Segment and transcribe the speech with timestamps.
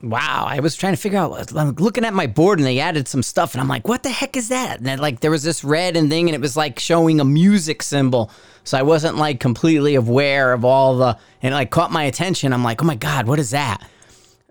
[0.00, 1.52] Wow, I was trying to figure out.
[1.56, 4.10] I'm looking at my board, and they added some stuff, and I'm like, "What the
[4.10, 6.56] heck is that?" And then, like, there was this red and thing, and it was
[6.56, 8.30] like showing a music symbol.
[8.62, 12.52] So I wasn't like completely aware of all the, and it, like caught my attention.
[12.52, 13.82] I'm like, "Oh my god, what is that?"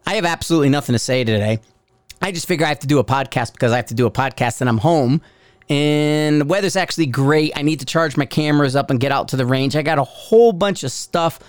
[0.05, 1.59] I have absolutely nothing to say today.
[2.21, 4.11] I just figure I have to do a podcast because I have to do a
[4.11, 5.21] podcast, and I'm home,
[5.69, 7.51] and the weather's actually great.
[7.55, 9.75] I need to charge my cameras up and get out to the range.
[9.75, 11.39] I got a whole bunch of stuff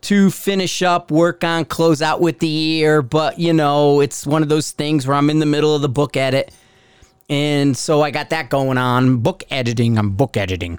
[0.00, 3.02] to finish up, work on, close out with the year.
[3.02, 5.88] But, you know, it's one of those things where I'm in the middle of the
[5.88, 6.52] book edit.
[7.28, 9.18] And so I got that going on.
[9.18, 9.98] Book editing.
[9.98, 10.78] I'm book editing.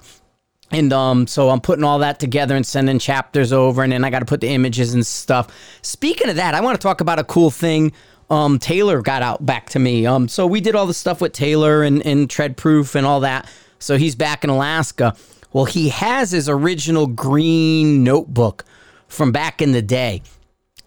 [0.70, 4.10] And um, so I'm putting all that together and sending chapters over, and then I
[4.10, 5.48] got to put the images and stuff.
[5.82, 7.92] Speaking of that, I want to talk about a cool thing.
[8.30, 10.06] Um, Taylor got out back to me.
[10.06, 13.20] Um, so we did all the stuff with Taylor and, and Tread Proof and all
[13.20, 13.50] that.
[13.80, 15.16] So he's back in Alaska.
[15.52, 18.64] Well, he has his original green notebook
[19.08, 20.22] from back in the day.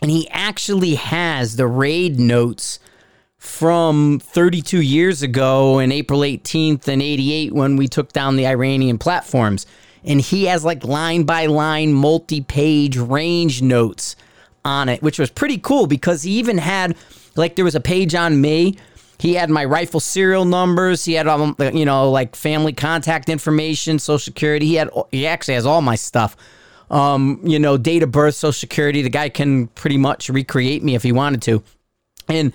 [0.02, 2.80] And he actually has the raid notes
[3.44, 8.98] from 32 years ago in April 18th and 88 when we took down the Iranian
[8.98, 9.66] platforms.
[10.06, 14.16] And he has like line by line, multi page range notes
[14.64, 16.96] on it, which was pretty cool because he even had
[17.36, 18.78] like there was a page on me.
[19.20, 21.04] He had my rifle serial numbers.
[21.04, 24.68] He had, um, you know, like family contact information, social security.
[24.68, 26.38] He had, he actually has all my stuff
[26.90, 29.02] um, you know, date of birth, social security.
[29.02, 31.64] The guy can pretty much recreate me if he wanted to.
[32.28, 32.54] And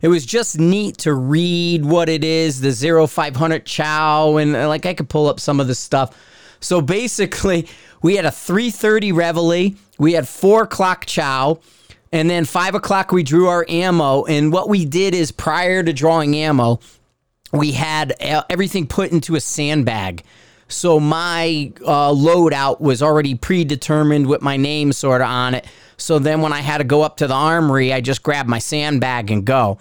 [0.00, 4.86] it was just neat to read what it is, the 0500 chow, and uh, like
[4.86, 6.16] I could pull up some of the stuff.
[6.60, 7.68] So basically,
[8.02, 11.60] we had a 3:30 reveille, we had four o'clock chow,
[12.12, 14.24] and then five o'clock we drew our ammo.
[14.24, 16.80] And what we did is prior to drawing ammo,
[17.52, 20.22] we had uh, everything put into a sandbag.
[20.68, 25.66] So my uh, loadout was already predetermined with my name sort of on it.
[25.96, 28.58] So then when I had to go up to the armory, I just grabbed my
[28.58, 29.78] sandbag and go.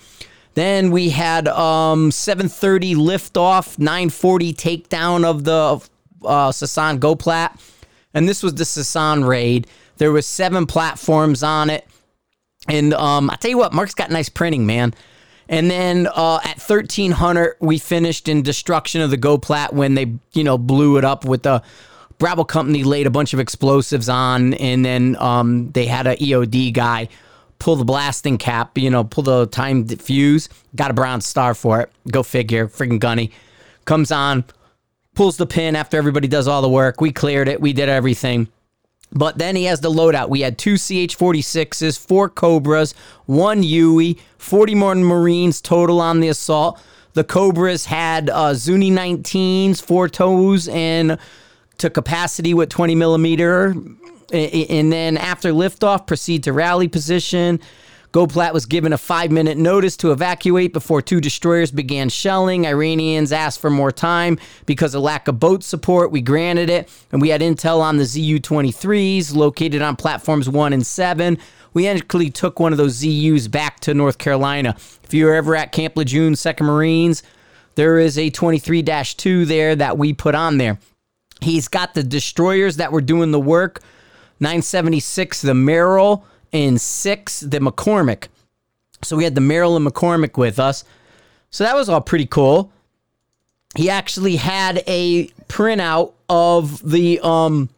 [0.55, 5.79] Then we had um, 7:30 liftoff, 9:40 takedown of the
[6.25, 7.59] uh, Sasan GoPlat,
[8.15, 9.67] and this was the Sasan raid.
[9.97, 11.85] There was seven platforms on it,
[12.67, 14.95] and um, I tell you what, Mark's got nice printing, man.
[15.49, 20.13] And then uh, at 1300, we finished in destruction of the Go GoPlat when they,
[20.33, 21.63] you know, blew it up with the
[22.19, 26.73] Bravo company laid a bunch of explosives on, and then um, they had a EOD
[26.73, 27.09] guy
[27.59, 30.49] pull the blasting cap, you know, pull the time fuse.
[30.75, 31.91] Got a brown star for it.
[32.11, 32.67] Go figure.
[32.67, 33.31] Freaking gunny
[33.85, 34.43] comes on,
[35.15, 37.01] pulls the pin after everybody does all the work.
[37.01, 37.61] We cleared it.
[37.61, 38.47] We did everything.
[39.11, 40.29] But then he has the loadout.
[40.29, 42.93] We had two CH 46s, four Cobras,
[43.25, 46.81] one Huey, 40 more Marines total on the assault.
[47.13, 51.17] The Cobras had uh, Zuni 19s, four TOWs, and
[51.77, 53.75] to capacity with 20 millimeter.
[54.31, 57.59] And then after liftoff, proceed to rally position.
[58.13, 62.65] GoPlat was given a five minute notice to evacuate before two destroyers began shelling.
[62.65, 66.11] Iranians asked for more time because of lack of boat support.
[66.11, 70.73] We granted it, and we had intel on the ZU 23s located on platforms one
[70.73, 71.37] and seven.
[71.73, 74.75] We actually took one of those ZUs back to North Carolina.
[75.03, 77.23] If you're ever at Camp Lejeune, 2nd Marines,
[77.75, 80.79] there is a 23 2 there that we put on there.
[81.41, 83.81] He's got the destroyers that were doing the work
[84.39, 88.27] 976, the Merrill and six, the McCormick.
[89.03, 90.83] So we had the Merrill and McCormick with us.
[91.49, 92.71] So that was all pretty cool.
[93.75, 97.69] He actually had a printout of the um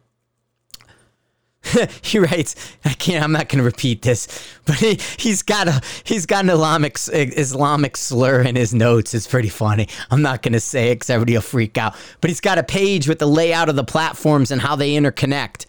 [2.02, 4.26] he writes, I can't, I'm not going to repeat this,
[4.64, 9.12] but he, he's got a, he's got an Islamic, Islamic slur in his notes.
[9.12, 9.88] It's pretty funny.
[10.10, 12.62] I'm not going to say it because everybody will freak out, but he's got a
[12.62, 15.66] page with the layout of the platforms and how they interconnect.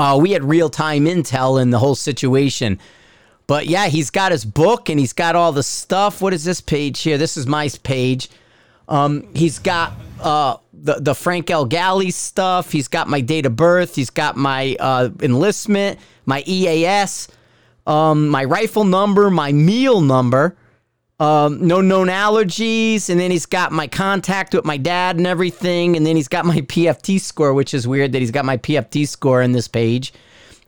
[0.00, 2.80] Uh, we had real time intel in the whole situation.
[3.46, 6.22] But yeah, he's got his book and he's got all the stuff.
[6.22, 7.18] What is this page here?
[7.18, 8.30] This is my page.
[8.88, 9.92] Um, he's got
[10.22, 11.66] uh, the the Frank L.
[11.66, 12.72] Galley stuff.
[12.72, 13.94] He's got my date of birth.
[13.94, 17.28] He's got my uh, enlistment, my EAS,
[17.86, 20.56] um, my rifle number, my meal number
[21.20, 25.94] um, no known allergies, and then he's got my contact with my dad and everything,
[25.94, 29.06] and then he's got my PFT score, which is weird that he's got my PFT
[29.06, 30.14] score in this page,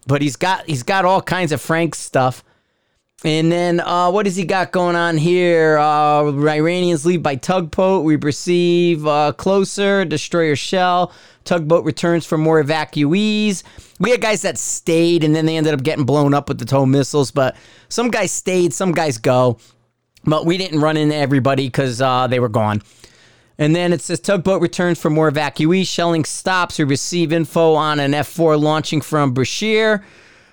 [0.06, 2.44] but he's got he's got all kinds of Frank stuff,
[3.24, 5.78] And then uh, what does he got going on here?
[5.78, 8.04] Uh, Iranians leave by tugboat.
[8.04, 11.12] We receive uh, closer, destroyer shell.
[11.44, 13.62] Tugboat returns for more evacuees.
[14.00, 16.64] We had guys that stayed and then they ended up getting blown up with the
[16.64, 17.56] TOW missiles, but
[17.88, 19.58] some guys stayed, some guys go.
[20.24, 22.82] But we didn't run into everybody because uh, they were gone.
[23.58, 25.86] And then it says tugboat returns for more evacuees.
[25.86, 26.78] Shelling stops.
[26.78, 30.02] We receive info on an F 4 launching from Bushehr.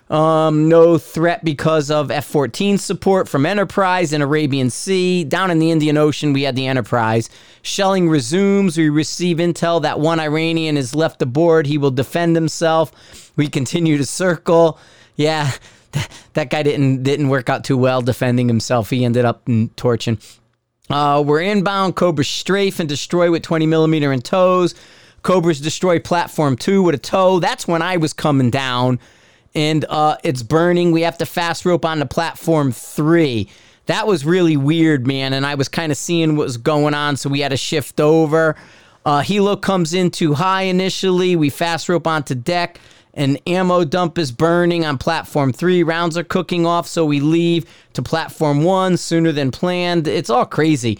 [0.09, 5.23] Um, no threat because of F 14 support from Enterprise in Arabian Sea.
[5.23, 7.29] Down in the Indian Ocean, we had the Enterprise.
[7.61, 8.75] Shelling resumes.
[8.75, 11.67] We receive intel that one Iranian is left aboard.
[11.67, 13.31] He will defend himself.
[13.35, 14.79] We continue to circle.
[15.15, 15.51] Yeah,
[16.33, 18.89] that guy didn't didn't work out too well defending himself.
[18.89, 20.19] He ended up torching.
[20.89, 21.95] Uh, we're inbound.
[21.95, 24.73] Cobra strafe and destroy with 20 millimeter in tows.
[25.21, 27.39] Cobras destroy platform two with a tow.
[27.39, 28.99] That's when I was coming down
[29.55, 30.91] and uh, it's burning.
[30.91, 33.49] We have to fast rope on the platform three.
[33.87, 35.33] That was really weird, man.
[35.33, 37.99] And I was kind of seeing what was going on, so we had to shift
[37.99, 38.55] over.
[39.05, 41.35] Uh, Helo comes in too high initially.
[41.35, 42.79] We fast rope onto deck.
[43.13, 45.83] An ammo dump is burning on platform three.
[45.83, 50.07] Rounds are cooking off, so we leave to platform one sooner than planned.
[50.07, 50.99] It's all crazy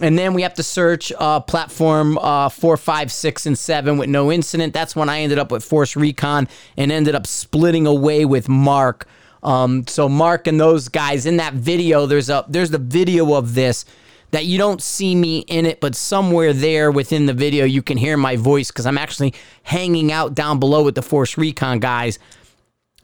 [0.00, 4.08] and then we have to search uh, platform uh, four, five, six, and seven with
[4.08, 4.72] no incident.
[4.72, 9.06] That's when I ended up with Force Recon and ended up splitting away with Mark.
[9.42, 13.54] Um, so Mark and those guys in that video, there's a there's the video of
[13.54, 13.84] this
[14.30, 17.96] that you don't see me in it, but somewhere there within the video you can
[17.96, 22.18] hear my voice because I'm actually hanging out down below with the Force Recon guys.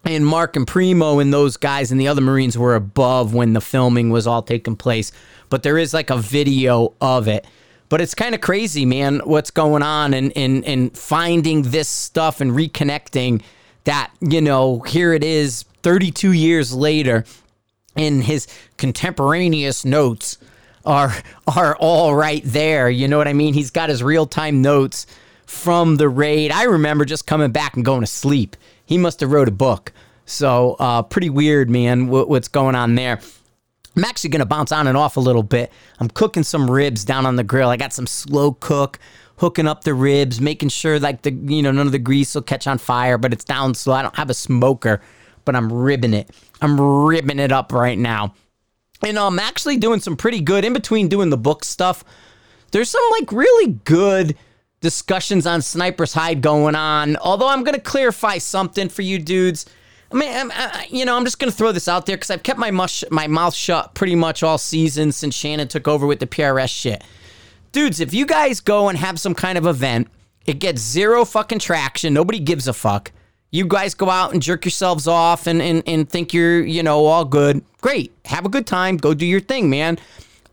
[0.05, 3.61] And Mark and Primo and those guys and the other Marines were above when the
[3.61, 5.11] filming was all taking place
[5.49, 7.46] but there is like a video of it.
[7.88, 12.40] But it's kind of crazy, man, what's going on and, and, and finding this stuff
[12.40, 13.43] and reconnecting
[13.84, 17.25] that, you know, here it is 32 years later
[17.94, 20.38] in his contemporaneous notes
[20.86, 21.12] are
[21.46, 22.88] are all right there.
[22.88, 23.54] You know what I mean?
[23.54, 25.06] He's got his real-time notes
[25.46, 26.50] from the raid.
[26.52, 28.56] I remember just coming back and going to sleep.
[28.84, 29.92] He must have wrote a book.
[30.24, 33.20] So, uh, pretty weird, man, what's going on there.
[33.96, 35.72] I'm actually going to bounce on and off a little bit.
[36.00, 37.70] I'm cooking some ribs down on the grill.
[37.70, 38.98] I got some slow cook,
[39.38, 42.42] hooking up the ribs, making sure like the you know none of the grease will
[42.42, 43.94] catch on fire, but it's down slow.
[43.94, 45.00] I don't have a smoker,
[45.44, 46.30] but I'm ribbing it.
[46.60, 48.34] I'm ribbing it up right now.
[49.04, 52.04] And I'm actually doing some pretty good in between doing the book stuff.
[52.72, 54.37] There's some like really good
[54.81, 57.16] discussions on Sniper's Hide going on.
[57.16, 59.66] Although I'm going to clarify something for you dudes
[60.10, 62.31] I mean, I'm, I, you know, I'm just going to throw this out there because
[62.31, 66.06] I've kept my, mush, my mouth shut pretty much all season since Shannon took over
[66.06, 67.02] with the PRS shit.
[67.72, 70.08] Dudes, if you guys go and have some kind of event,
[70.46, 73.10] it gets zero fucking traction, nobody gives a fuck.
[73.56, 77.06] You guys go out and jerk yourselves off and, and, and think you're, you know,
[77.06, 77.64] all good.
[77.80, 78.12] Great.
[78.26, 78.98] Have a good time.
[78.98, 79.98] Go do your thing, man.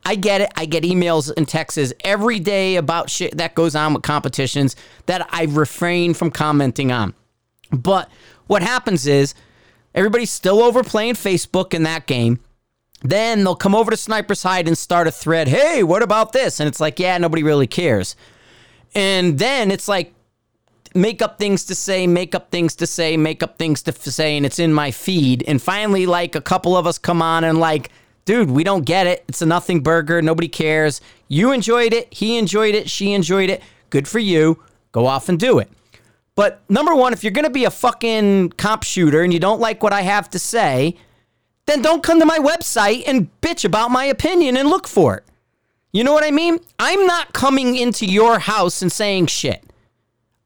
[0.06, 0.50] I get it.
[0.56, 4.78] I get emails and texts every day about shit that goes on with competitions
[5.08, 7.14] that I refrain from commenting on.
[7.74, 8.10] But
[8.48, 9.34] what happens is
[9.94, 12.40] everybody's still over playing Facebook in that game.
[13.02, 15.50] Then they'll come over to Sniper's Hide and start a thread.
[15.50, 16.62] Hey, what about this?
[16.62, 18.16] And it's like, yeah, nobody really cares.
[18.96, 20.14] And then it's like,
[20.94, 24.38] make up things to say, make up things to say, make up things to say,
[24.38, 25.44] and it's in my feed.
[25.48, 27.90] And finally, like a couple of us come on and like,
[28.26, 29.24] dude, we don't get it.
[29.28, 30.22] It's a nothing burger.
[30.22, 31.02] Nobody cares.
[31.28, 32.14] You enjoyed it.
[32.14, 32.90] He enjoyed it.
[32.90, 33.62] She enjoyed it.
[33.90, 34.64] Good for you.
[34.92, 35.70] Go off and do it.
[36.36, 39.60] But number one, if you're going to be a fucking cop shooter and you don't
[39.60, 40.96] like what I have to say,
[41.66, 45.24] then don't come to my website and bitch about my opinion and look for it.
[45.92, 46.60] You know what I mean?
[46.80, 49.64] I'm not coming into your house and saying shit.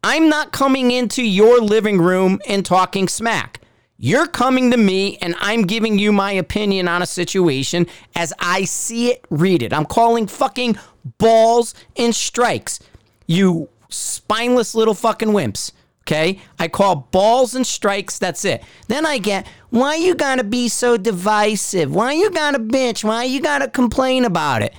[0.10, 3.60] I'm not coming into your living room and talking smack.
[3.98, 8.64] You're coming to me and I'm giving you my opinion on a situation as I
[8.64, 9.74] see it, read it.
[9.74, 10.78] I'm calling fucking
[11.18, 12.80] balls and strikes.
[13.26, 15.74] You spineless little fucking wimps.
[16.04, 16.40] Okay.
[16.58, 18.18] I call balls and strikes.
[18.18, 18.64] That's it.
[18.88, 21.94] Then I get, why you gotta be so divisive?
[21.94, 23.04] Why you gotta bitch?
[23.04, 24.74] Why you gotta complain about it?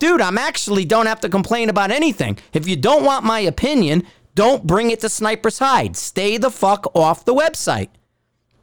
[0.00, 2.36] Dude, I'm actually don't have to complain about anything.
[2.52, 5.96] If you don't want my opinion, don't bring it to Sniper's Hide.
[5.96, 7.88] Stay the fuck off the website.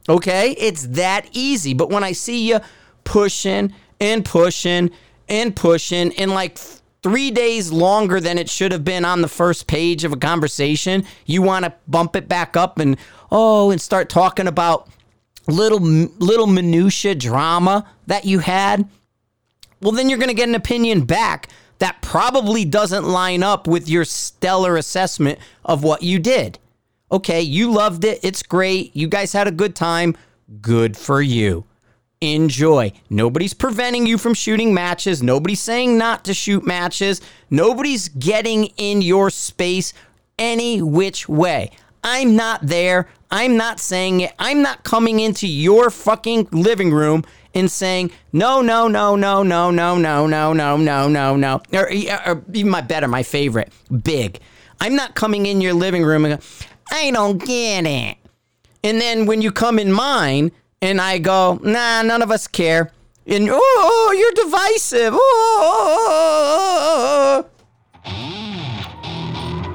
[0.08, 0.52] Okay?
[0.58, 1.74] It's that easy.
[1.74, 2.60] But when I see you
[3.04, 4.90] pushing and pushing
[5.28, 6.58] and pushing and like
[7.02, 11.04] three days longer than it should have been on the first page of a conversation,
[11.26, 12.96] you want to bump it back up and
[13.30, 14.88] oh, and start talking about
[15.46, 18.88] little little minutia drama that you had.
[19.80, 21.48] Well, then you're going to get an opinion back
[21.80, 26.58] that probably doesn't line up with your stellar assessment of what you did.
[27.12, 28.20] Okay, you loved it.
[28.22, 28.94] It's great.
[28.94, 30.16] You guys had a good time.
[30.62, 31.64] Good for you.
[32.20, 32.92] enjoy.
[33.08, 35.22] Nobody's preventing you from shooting matches.
[35.22, 37.20] Nobody's saying not to shoot matches.
[37.48, 39.94] Nobody's getting in your space
[40.38, 41.70] any which way.
[42.04, 43.08] I'm not there.
[43.30, 44.32] I'm not saying it.
[44.38, 49.70] I'm not coming into your fucking living room and saying, no, no, no, no, no,
[49.70, 51.60] no, no, no, no, no, no, no.
[51.72, 51.90] Or,
[52.26, 54.40] or even my better, my favorite, big.
[54.80, 56.46] I'm not coming in your living room and go,
[56.90, 58.16] I don't get it.
[58.82, 62.92] And then when you come in mine and I go, nah, none of us care.
[63.26, 65.12] And oh, you're divisive.
[65.14, 66.24] Oh,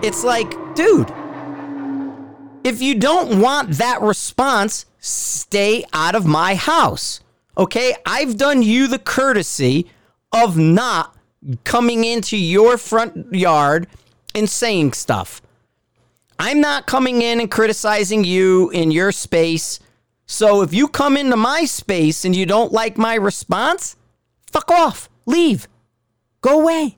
[0.01, 1.13] it's like, dude,
[2.63, 7.20] if you don't want that response, stay out of my house.
[7.57, 7.95] Okay?
[8.05, 9.89] I've done you the courtesy
[10.31, 11.15] of not
[11.63, 13.88] coming into your front yard
[14.33, 15.41] and saying stuff.
[16.38, 19.79] I'm not coming in and criticizing you in your space.
[20.25, 23.95] So if you come into my space and you don't like my response,
[24.51, 25.09] fuck off.
[25.25, 25.67] Leave.
[26.41, 26.97] Go away.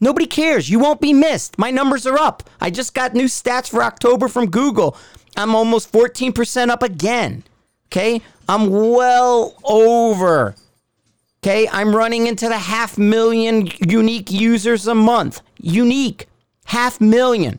[0.00, 0.70] Nobody cares.
[0.70, 1.58] You won't be missed.
[1.58, 2.48] My numbers are up.
[2.60, 4.96] I just got new stats for October from Google.
[5.36, 7.44] I'm almost 14% up again.
[7.88, 8.22] Okay?
[8.48, 10.54] I'm well over.
[11.42, 11.68] Okay?
[11.68, 15.40] I'm running into the half million unique users a month.
[15.58, 16.28] Unique.
[16.66, 17.58] Half million.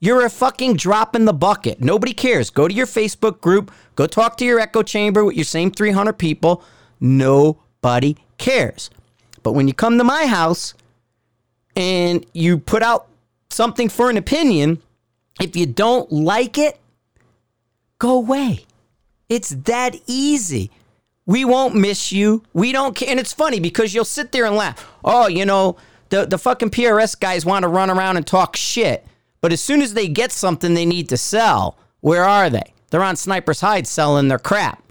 [0.00, 1.80] You're a fucking drop in the bucket.
[1.80, 2.50] Nobody cares.
[2.50, 3.72] Go to your Facebook group.
[3.96, 6.62] Go talk to your echo chamber with your same 300 people.
[7.00, 8.90] Nobody cares.
[9.42, 10.74] But when you come to my house,
[11.76, 13.08] and you put out
[13.50, 14.82] something for an opinion,
[15.40, 16.78] if you don't like it,
[17.98, 18.64] go away.
[19.28, 20.70] It's that easy.
[21.26, 22.42] We won't miss you.
[22.52, 23.08] We don't care.
[23.08, 24.86] And it's funny because you'll sit there and laugh.
[25.04, 25.76] Oh, you know,
[26.10, 29.06] the, the fucking PRS guys want to run around and talk shit.
[29.40, 32.74] But as soon as they get something they need to sell, where are they?
[32.90, 34.82] They're on Sniper's Hide selling their crap.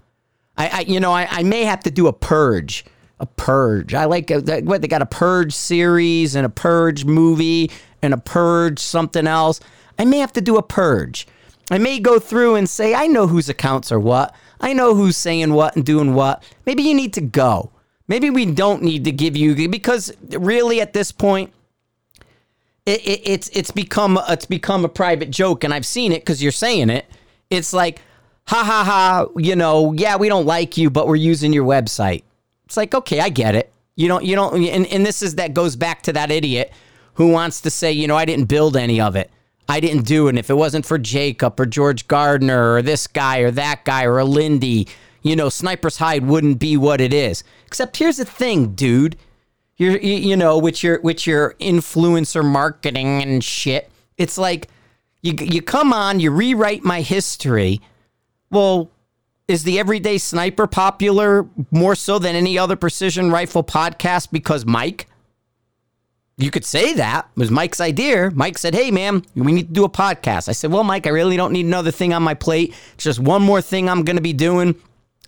[0.58, 2.86] I, I you know, I, I may have to do a purge
[3.24, 3.94] a purge.
[3.94, 7.72] I like a, what they got a purge series and a purge movie
[8.02, 9.62] and a purge something else.
[9.98, 11.26] I may have to do a purge.
[11.74, 14.36] I may go through and say, I know whose accounts are what.
[14.62, 16.44] I know who's saying what and doing what.
[16.68, 17.72] Maybe you need to go.
[18.08, 21.52] Maybe we don't need to give you because really at this point,
[22.86, 26.44] it, it, it's it's become it's become a private joke, and I've seen it because
[26.44, 27.08] you're saying it.
[27.50, 28.04] It's like,
[28.46, 32.22] ha ha ha, you know, yeah, we don't like you, but we're using your website.
[32.66, 33.74] It's like, okay, I get it.
[33.96, 36.72] You don't, you don't, and, and this is that goes back to that idiot
[37.16, 39.32] who wants to say, you know, I didn't build any of it.
[39.74, 40.28] I didn't do.
[40.28, 44.04] And if it wasn't for Jacob or George Gardner or this guy or that guy
[44.04, 44.88] or a Lindy,
[45.24, 47.44] you know, Sniper's Hide wouldn't be what it is.
[47.66, 49.16] Except here's the thing, dude.
[49.78, 53.90] You're, you, you know, with your with your influencer marketing and shit.
[54.16, 54.68] It's like
[55.24, 57.82] you you come on, you rewrite my history.
[58.52, 58.92] Well,
[59.48, 65.08] is the everyday sniper popular more so than any other precision rifle podcast because Mike?
[66.38, 68.32] You could say that it was Mike's idea.
[68.34, 71.12] Mike said, "Hey, man, we need to do a podcast." I said, "Well, Mike, I
[71.12, 72.74] really don't need another thing on my plate.
[72.96, 74.76] It's just one more thing I'm going to be doing.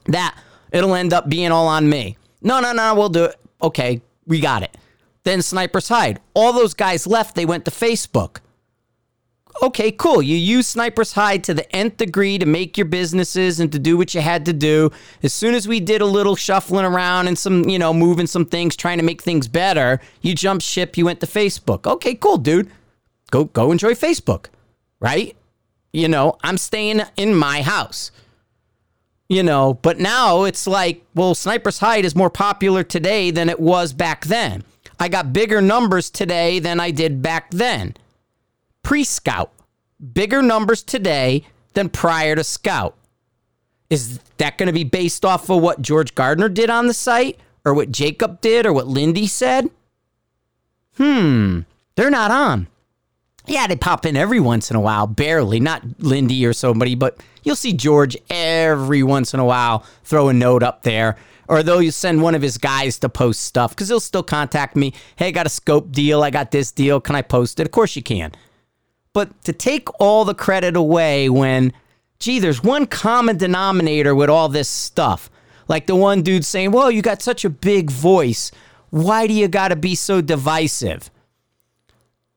[0.08, 0.36] That
[0.72, 3.36] it'll end up being all on me." No, no, no, we'll do it.
[3.62, 4.76] Okay, we got it.
[5.24, 6.20] Then Sniper's Hide.
[6.34, 7.36] All those guys left.
[7.36, 8.38] They went to Facebook
[9.62, 10.22] okay, cool.
[10.22, 13.98] You use Sniper's Hide to the nth degree to make your businesses and to do
[13.98, 14.92] what you had to do.
[15.24, 18.46] As soon as we did a little shuffling around and some, you know, moving some
[18.46, 21.88] things, trying to make things better, you jumped ship, you went to Facebook.
[21.88, 22.70] Okay, cool, dude.
[23.32, 24.48] Go go enjoy Facebook.
[25.00, 25.36] Right?
[25.94, 28.12] You know, I'm staying in my house.
[29.28, 33.60] You know, but now it's like, well, Sniper's Hide is more popular today than it
[33.60, 34.64] was back then.
[35.00, 37.96] I got bigger numbers today than I did back then
[38.86, 39.52] pre scout.
[40.14, 42.96] Bigger numbers today than prior to scout.
[43.90, 47.40] Is that going to be based off of what George Gardner did on the site
[47.66, 49.70] or what Jacob did or what Lindy said?
[50.98, 51.62] Hmm,
[51.96, 52.68] they're not on.
[53.48, 57.22] Yeah, they pop in every once in a while, barely, not Lindy or somebody, but
[57.44, 61.16] you'll see George every once in a while throw a note up there.
[61.48, 64.94] Or they'll send one of his guys to post stuff because he'll still contact me.
[65.16, 66.24] Hey, I got a scope deal.
[66.24, 67.00] I got this deal.
[67.00, 67.68] Can I post it?
[67.68, 68.32] Of course you can.
[69.16, 71.72] But to take all the credit away when,
[72.20, 75.30] gee, there's one common denominator with all this stuff.
[75.70, 78.52] Like the one dude saying, well, you got such a big voice.
[78.90, 81.10] Why do you got to be so divisive?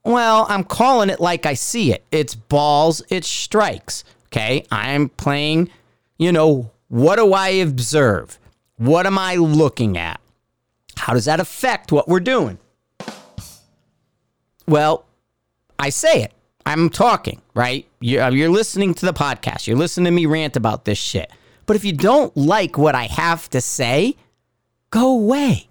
[0.05, 2.05] Well, I'm calling it like I see it.
[2.13, 4.05] It's balls, it's strikes.
[4.27, 4.65] Okay.
[4.71, 5.71] I'm playing,
[6.17, 8.39] you know, what do I observe?
[8.77, 10.21] What am I looking at?
[10.97, 12.57] How does that affect what we're doing?
[14.69, 15.07] Well,
[15.77, 16.33] I say it.
[16.69, 17.89] I'm talking, right?
[18.01, 19.67] You're, uh, you're listening to the podcast.
[19.67, 21.33] You're listening to me rant about this shit.
[21.65, 24.17] But if you don't like what I have to say,
[24.91, 25.69] go away.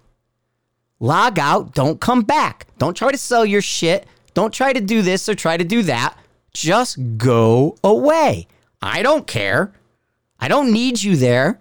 [0.98, 2.66] Log out, don't come back.
[2.78, 4.06] Don't try to sell your shit.
[4.34, 6.18] Don't try to do this or try to do that.
[6.52, 8.48] Just go away.
[8.82, 9.72] I don't care.
[10.40, 11.60] I don't need you there.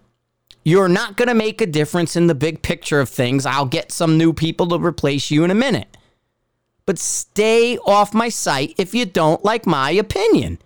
[0.64, 3.46] You're not going to make a difference in the big picture of things.
[3.46, 5.96] I'll get some new people to replace you in a minute.
[6.88, 10.58] But stay off my site if you don't like my opinion.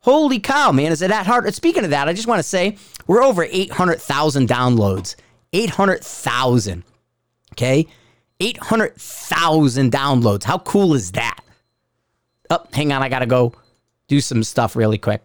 [0.00, 1.52] Holy cow, man, is it that hard?
[1.54, 5.16] Speaking of that, I just want to say we're over 800,000 downloads.
[5.54, 6.84] 800,000.
[7.54, 7.86] Okay?
[8.40, 10.44] 800,000 downloads.
[10.44, 11.40] How cool is that?
[12.50, 13.02] Oh, hang on.
[13.02, 13.54] I got to go
[14.08, 15.22] do some stuff really quick.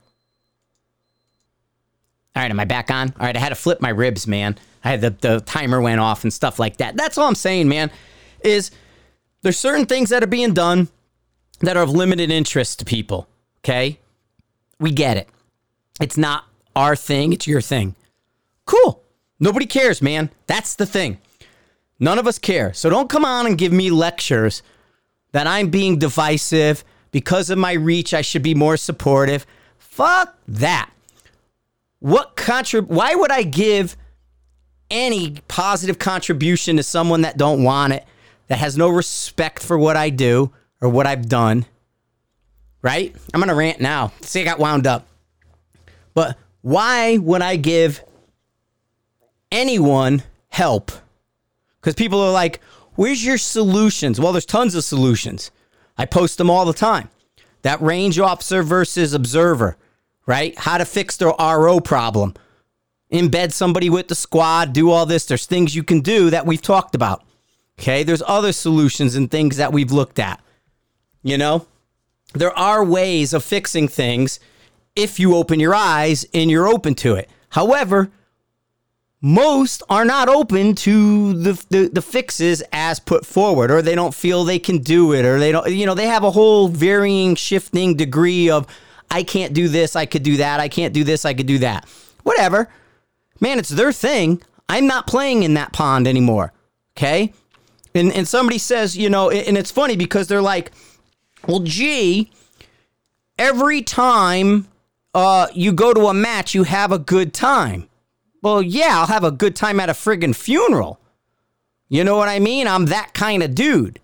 [2.34, 3.14] All right, am I back on?
[3.20, 4.58] All right, I had to flip my ribs, man.
[4.86, 6.96] I had the, the timer went off and stuff like that.
[6.96, 7.92] That's all I'm saying, man,
[8.44, 8.72] is
[9.42, 10.90] there's certain things that are being done
[11.62, 13.28] that are of limited interest to people,
[13.60, 14.00] okay?
[14.80, 15.30] We get it.
[16.00, 17.96] It's not our thing, it's your thing.
[18.66, 19.04] Cool.
[19.40, 20.30] Nobody cares, man.
[20.46, 21.20] That's the thing.
[22.00, 22.74] None of us care.
[22.74, 24.62] So don't come on and give me lectures
[25.32, 28.14] that I'm being divisive because of my reach.
[28.14, 29.46] I should be more supportive.
[29.78, 30.92] Fuck that.
[32.00, 33.98] What contrib why would I give
[34.90, 38.06] any positive contribution to someone that don't want it,
[38.48, 40.52] that has no respect for what I do
[40.82, 41.66] or what I've done?
[42.82, 43.16] Right?
[43.34, 44.12] I'm going to rant now.
[44.22, 45.08] See, I got wound up.
[46.14, 48.04] But why would I give
[49.52, 50.92] anyone help?
[51.80, 52.62] Because people are like,
[52.96, 54.20] where's your solutions?
[54.20, 55.52] Well, there's tons of solutions.
[55.98, 57.10] I post them all the time.
[57.64, 59.78] That range officer versus observer
[60.28, 60.58] right?
[60.60, 62.36] How to fix the RO problem.
[63.12, 65.26] Embed somebody with the squad, do all this.
[65.26, 67.24] There's things you can do that we've talked about.
[67.80, 68.04] Okay.
[68.04, 70.42] There's other solutions and things that we've looked at.
[71.24, 71.68] You know,
[72.34, 74.40] there are ways of fixing things
[74.96, 77.30] if you open your eyes and you're open to it.
[77.50, 78.10] However,
[79.22, 84.14] most are not open to the, the, the, fixes as put forward, or they don't
[84.14, 87.36] feel they can do it, or they don't, you know, they have a whole varying,
[87.36, 88.68] shifting degree of
[89.10, 91.58] I can't do this, I could do that, I can't do this, I could do
[91.60, 91.90] that.
[92.24, 92.70] Whatever.
[93.40, 94.42] Man, it's their thing.
[94.70, 96.54] I'm not playing in that pond anymore.
[96.96, 97.34] Okay?
[97.98, 100.72] And and somebody says, you know, and it's funny because they're like,
[101.48, 102.32] well, gee,
[103.38, 104.68] every time
[105.14, 107.90] uh, you go to a match, you have a good time.
[108.42, 111.00] Well, yeah, I'll have a good time at a friggin' funeral.
[111.90, 112.68] You know what I mean?
[112.68, 114.00] I'm that kind of dude.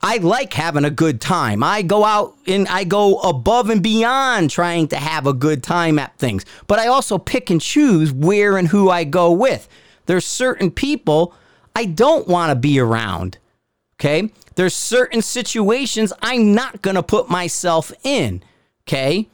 [0.00, 1.62] I like having a good time.
[1.62, 5.98] I go out and I go above and beyond trying to have a good time
[5.98, 6.44] at things.
[6.66, 9.68] But I also pick and choose where and who I go with.
[10.06, 11.34] There's certain people
[11.76, 13.36] I don't want to be around.
[14.00, 14.30] Okay?
[14.54, 18.42] There's certain situations I'm not going to put myself in.
[18.88, 19.28] Okay?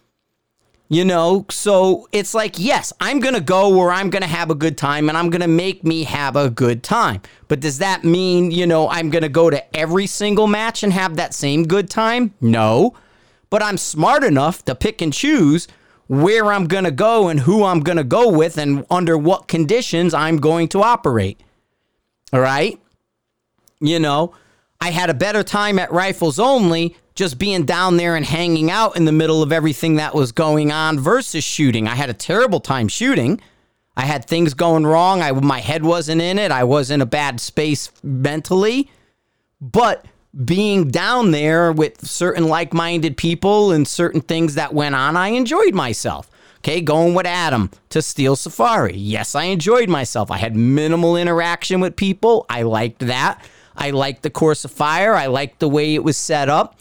[0.89, 4.51] You know, so it's like, yes, I'm going to go where I'm going to have
[4.51, 7.23] a good time and I'm going to make me have a good time.
[7.47, 10.93] But does that mean, you know, I'm going to go to every single match and
[10.93, 12.35] have that same good time?
[12.41, 12.95] No.
[13.51, 15.69] But I'm smart enough to pick and choose
[16.09, 19.47] where I'm going to go and who I'm going to go with and under what
[19.47, 21.41] conditions I'm going to operate.
[22.33, 22.81] All right?
[23.81, 24.35] You know,
[24.81, 28.97] I had a better time at Rifles Only just being down there and hanging out
[28.97, 31.87] in the middle of everything that was going on versus shooting.
[31.87, 33.41] I had a terrible time shooting.
[33.97, 35.21] I had things going wrong.
[35.21, 36.51] I my head wasn't in it.
[36.51, 38.91] I was in a bad space mentally.
[39.61, 40.07] But
[40.45, 45.75] being down there with certain like-minded people and certain things that went on, I enjoyed
[45.75, 46.31] myself.
[46.63, 48.97] Okay, going with Adam to Steel Safari.
[48.97, 50.31] Yes, I enjoyed myself.
[50.31, 52.47] I had minimal interaction with people.
[52.49, 53.45] I liked that.
[53.75, 55.15] I liked the course of fire.
[55.15, 56.79] I liked the way it was set up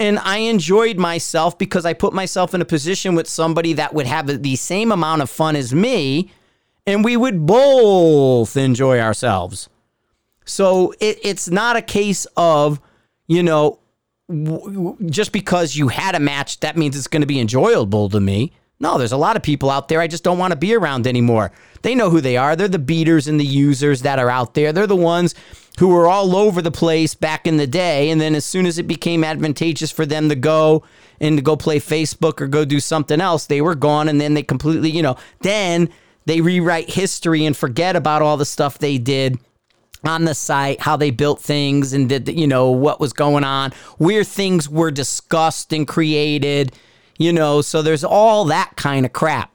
[0.00, 4.06] and I enjoyed myself because I put myself in a position with somebody that would
[4.06, 6.30] have the same amount of fun as me,
[6.86, 9.68] and we would both enjoy ourselves.
[10.46, 12.80] So it, it's not a case of,
[13.28, 13.78] you know,
[14.28, 18.20] w- just because you had a match, that means it's going to be enjoyable to
[18.20, 18.52] me.
[18.80, 21.06] No, there's a lot of people out there I just don't want to be around
[21.06, 21.52] anymore.
[21.82, 22.56] They know who they are.
[22.56, 24.72] They're the beaters and the users that are out there.
[24.72, 25.34] They're the ones
[25.78, 28.10] who were all over the place back in the day.
[28.10, 30.82] And then as soon as it became advantageous for them to go
[31.20, 34.08] and to go play Facebook or go do something else, they were gone.
[34.08, 35.90] And then they completely, you know, then
[36.24, 39.38] they rewrite history and forget about all the stuff they did
[40.04, 43.72] on the site, how they built things and did, you know, what was going on,
[43.98, 46.72] where things were discussed and created,
[47.20, 49.54] you know, so there's all that kind of crap.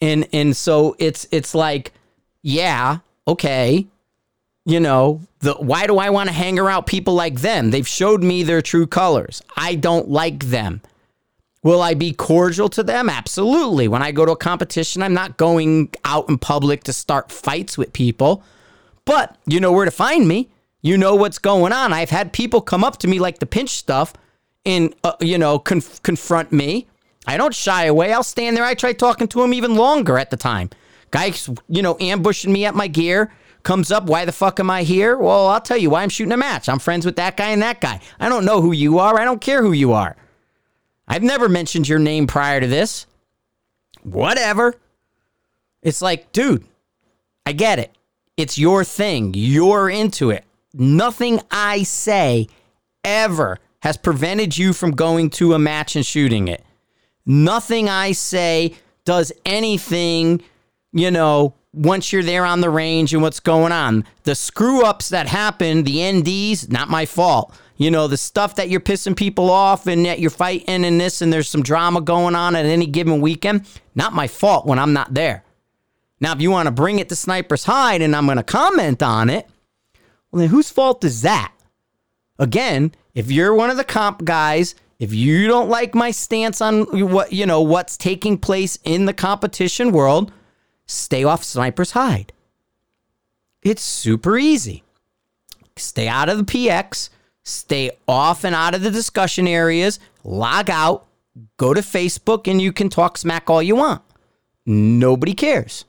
[0.00, 1.92] And and so it's it's like,
[2.42, 3.88] yeah, okay,
[4.64, 7.72] you know, the why do I want to hang around people like them?
[7.72, 9.42] They've showed me their true colors.
[9.56, 10.80] I don't like them.
[11.64, 13.08] Will I be cordial to them?
[13.08, 13.88] Absolutely.
[13.88, 17.76] When I go to a competition, I'm not going out in public to start fights
[17.76, 18.44] with people.
[19.04, 20.50] But you know where to find me.
[20.82, 21.92] You know what's going on.
[21.92, 24.12] I've had people come up to me like the pinch stuff
[24.64, 26.86] and, uh, you know, conf- confront me.
[27.26, 28.12] I don't shy away.
[28.12, 28.64] I'll stand there.
[28.64, 30.70] I try talking to him even longer at the time.
[31.10, 33.32] Guys, you know, ambushing me at my gear
[33.62, 34.04] comes up.
[34.04, 35.16] Why the fuck am I here?
[35.16, 36.68] Well, I'll tell you why I'm shooting a match.
[36.68, 38.00] I'm friends with that guy and that guy.
[38.18, 39.18] I don't know who you are.
[39.20, 40.16] I don't care who you are.
[41.06, 43.06] I've never mentioned your name prior to this.
[44.02, 44.74] Whatever.
[45.82, 46.64] It's like, dude,
[47.44, 47.92] I get it.
[48.36, 49.32] It's your thing.
[49.34, 50.44] You're into it.
[50.72, 52.48] Nothing I say
[53.04, 56.64] ever has prevented you from going to a match and shooting it.
[57.26, 60.42] Nothing I say does anything,
[60.92, 64.04] you know, once you're there on the range and what's going on.
[64.24, 67.54] The screw ups that happen, the NDs, not my fault.
[67.76, 71.22] You know, the stuff that you're pissing people off and that you're fighting and this
[71.22, 74.92] and there's some drama going on at any given weekend, not my fault when I'm
[74.92, 75.44] not there.
[76.20, 79.02] Now, if you want to bring it to Sniper's Hide and I'm going to comment
[79.02, 79.48] on it,
[80.30, 81.52] well, then whose fault is that?
[82.38, 86.84] Again, if you're one of the comp guys, if you don't like my stance on
[87.10, 90.30] what, you know, what's taking place in the competition world,
[90.86, 92.32] stay off Sniper's Hide.
[93.64, 94.84] It's super easy.
[95.74, 97.08] Stay out of the PX,
[97.42, 101.08] stay off and out of the discussion areas, log out,
[101.56, 104.02] go to Facebook, and you can talk smack all you want.
[104.64, 105.84] Nobody cares.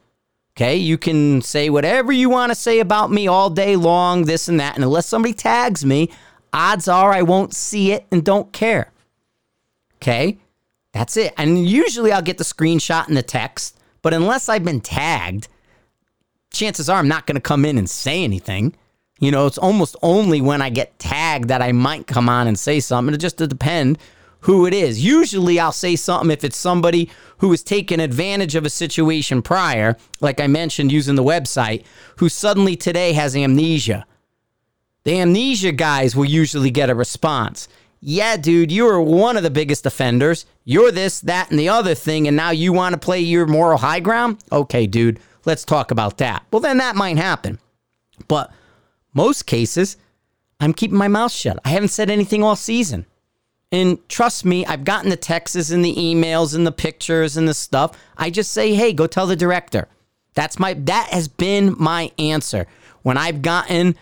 [0.57, 4.47] Okay, you can say whatever you want to say about me all day long, this
[4.47, 4.73] and that.
[4.73, 6.09] And unless somebody tags me,
[6.51, 8.89] odds are I won't see it and don't care.
[10.03, 10.37] Okay,
[10.91, 11.33] that's it.
[11.37, 15.47] And usually I'll get the screenshot and the text, but unless I've been tagged,
[16.51, 18.75] chances are I'm not going to come in and say anything.
[19.21, 22.59] You know, it's almost only when I get tagged that I might come on and
[22.59, 23.15] say something.
[23.15, 23.97] It just depends
[24.41, 25.05] who it is.
[25.05, 29.95] Usually I'll say something if it's somebody who has taken advantage of a situation prior,
[30.19, 31.85] like I mentioned using the website,
[32.17, 34.05] who suddenly today has amnesia.
[35.05, 37.69] The amnesia guys will usually get a response.
[38.05, 40.45] Yeah, dude, you are one of the biggest offenders.
[40.65, 43.77] You're this, that, and the other thing, and now you want to play your moral
[43.77, 44.39] high ground?
[44.51, 46.45] Okay, dude, let's talk about that.
[46.51, 47.59] Well, then that might happen.
[48.27, 48.51] But
[49.13, 49.95] most cases,
[50.59, 51.59] I'm keeping my mouth shut.
[51.63, 53.05] I haven't said anything all season.
[53.71, 57.53] And trust me, I've gotten the texts and the emails and the pictures and the
[57.53, 57.97] stuff.
[58.17, 59.87] I just say, hey, go tell the director.
[60.33, 62.67] That's my that has been my answer.
[63.03, 63.95] When I've gotten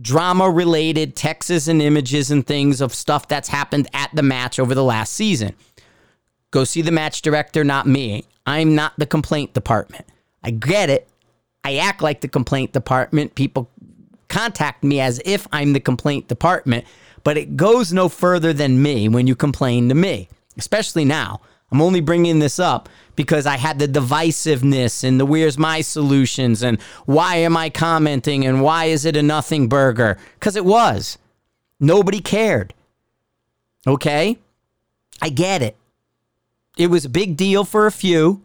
[0.00, 4.74] drama related texts and images and things of stuff that's happened at the match over
[4.74, 5.54] the last season.
[6.50, 8.24] Go see the match director, not me.
[8.46, 10.06] I'm not the complaint department.
[10.42, 11.08] I get it.
[11.64, 13.34] I act like the complaint department.
[13.34, 13.70] People
[14.28, 16.84] contact me as if I'm the complaint department
[17.26, 21.40] but it goes no further than me when you complain to me, especially now.
[21.72, 26.62] I'm only bringing this up because I had the divisiveness and the where's my solutions
[26.62, 30.18] and why am I commenting and why is it a nothing burger?
[30.34, 31.18] Because it was.
[31.80, 32.74] Nobody cared.
[33.86, 34.38] Okay?
[35.20, 35.76] I get it.
[36.76, 38.42] It was a big deal for a few,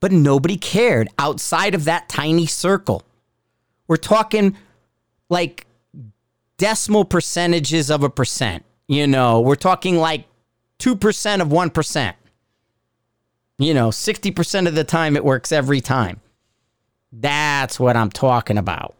[0.00, 3.02] but nobody cared outside of that tiny circle.
[3.86, 4.56] We're talking
[5.28, 5.66] like
[6.56, 8.64] decimal percentages of a percent.
[8.86, 10.26] You know, we're talking like
[10.78, 12.14] 2% of 1%.
[13.58, 16.20] You know, 60% of the time it works every time.
[17.12, 18.96] That's what I'm talking about.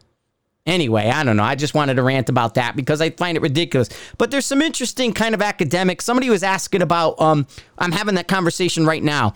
[0.65, 1.43] Anyway, I don't know.
[1.43, 3.89] I just wanted to rant about that because I find it ridiculous.
[4.17, 6.01] But there's some interesting kind of academic.
[6.01, 7.45] Somebody was asking about um
[7.77, 9.33] I'm having that conversation right now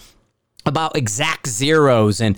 [0.65, 2.37] about exact zeros and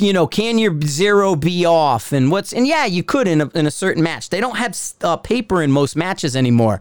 [0.00, 2.12] you know, can your zero be off?
[2.12, 4.30] And what's and yeah, you could in a, in a certain match.
[4.30, 6.80] They don't have uh, paper in most matches anymore,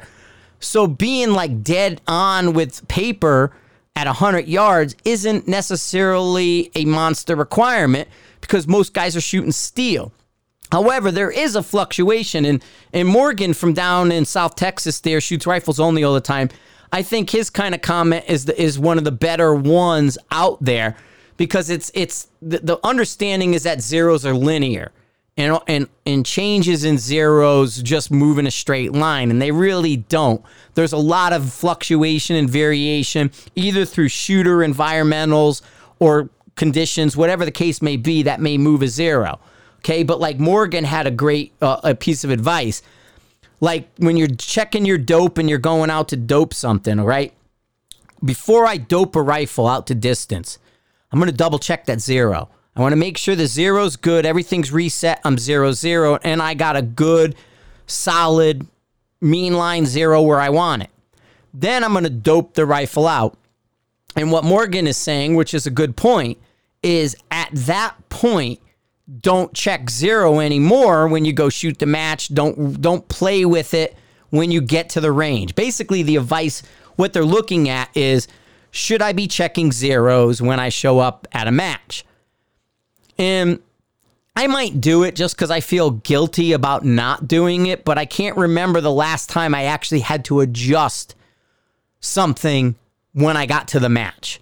[0.59, 3.53] so being like dead on with paper
[3.97, 8.07] at hundred yards isn't necessarily a monster requirement
[8.39, 10.13] because most guys are shooting steel.
[10.71, 15.47] However, there is a fluctuation, and and Morgan from down in South Texas there shoots
[15.47, 16.49] rifles only all the time.
[16.91, 20.63] I think his kind of comment is the, is one of the better ones out
[20.63, 20.95] there
[21.35, 24.91] because it's it's the, the understanding is that zeros are linear
[25.37, 29.97] and and and changes in zeros just move in a straight line and they really
[29.97, 30.41] don't.
[30.73, 35.61] There's a lot of fluctuation and variation either through shooter environmentals
[35.99, 39.39] or conditions whatever the case may be that may move a zero
[39.79, 40.01] okay?
[40.03, 42.81] But like morgan had a great uh, a piece of advice.
[43.59, 47.33] Like when you're checking your dope and you're going out to dope something right?
[48.25, 50.57] Before i dope a rifle out to distance
[51.11, 52.49] I'm going to double check that zero.
[52.77, 55.19] I want to make sure the zero's good, everything's reset.
[55.23, 57.35] I'm zero zero, and I got a good,
[57.87, 58.67] solid,
[59.19, 60.91] mean line zero where I want it.
[61.55, 63.35] Then I'm going to dope the rifle out.
[64.15, 66.37] And what Morgan is saying, which is a good point,
[66.83, 68.59] is at that point,
[69.21, 72.31] don't check zero anymore when you go shoot the match.
[72.31, 73.95] Don't don't play with it
[74.29, 75.55] when you get to the range.
[75.55, 76.61] Basically, the advice
[76.95, 78.27] what they're looking at is
[78.69, 82.05] should I be checking zeros when I show up at a match?
[83.17, 83.59] And
[84.35, 88.05] I might do it just because I feel guilty about not doing it, but I
[88.05, 91.15] can't remember the last time I actually had to adjust
[91.99, 92.75] something
[93.13, 94.39] when I got to the match.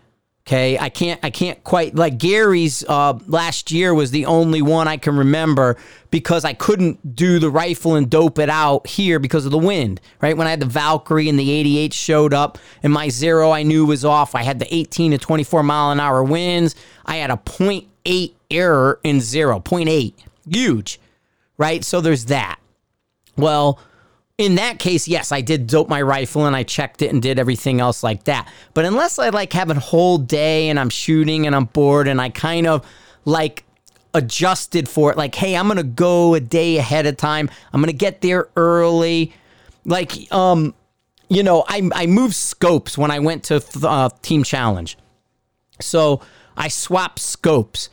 [0.47, 4.87] Okay, I can't I can't quite like Gary's uh, last year was the only one
[4.87, 5.75] I can remember
[6.11, 10.01] because I couldn't do the rifle and dope it out here because of the wind.
[10.21, 13.63] Right when I had the Valkyrie and the 88 showed up and my zero I
[13.63, 14.35] knew was off.
[14.35, 16.75] I had the 18 to 24 mile an hour winds.
[17.07, 17.37] I had a
[18.05, 20.13] 0.8 error in zero, 0.8,
[20.47, 20.99] huge.
[21.57, 22.59] Right, so there's that.
[23.37, 23.79] Well,
[24.37, 27.39] in that case, yes, I did dope my rifle and I checked it and did
[27.39, 28.51] everything else like that.
[28.73, 32.19] But unless I like have a whole day and I'm shooting and I'm bored and
[32.19, 32.85] I kind of
[33.23, 33.63] like
[34.13, 37.49] adjusted for it, like, hey, I'm gonna go a day ahead of time.
[37.71, 39.33] I'm gonna get there early.
[39.85, 40.73] Like, um,
[41.29, 44.97] you know, I I moved scopes when I went to uh, Team Challenge,
[45.79, 46.21] so
[46.57, 47.89] I swapped scopes.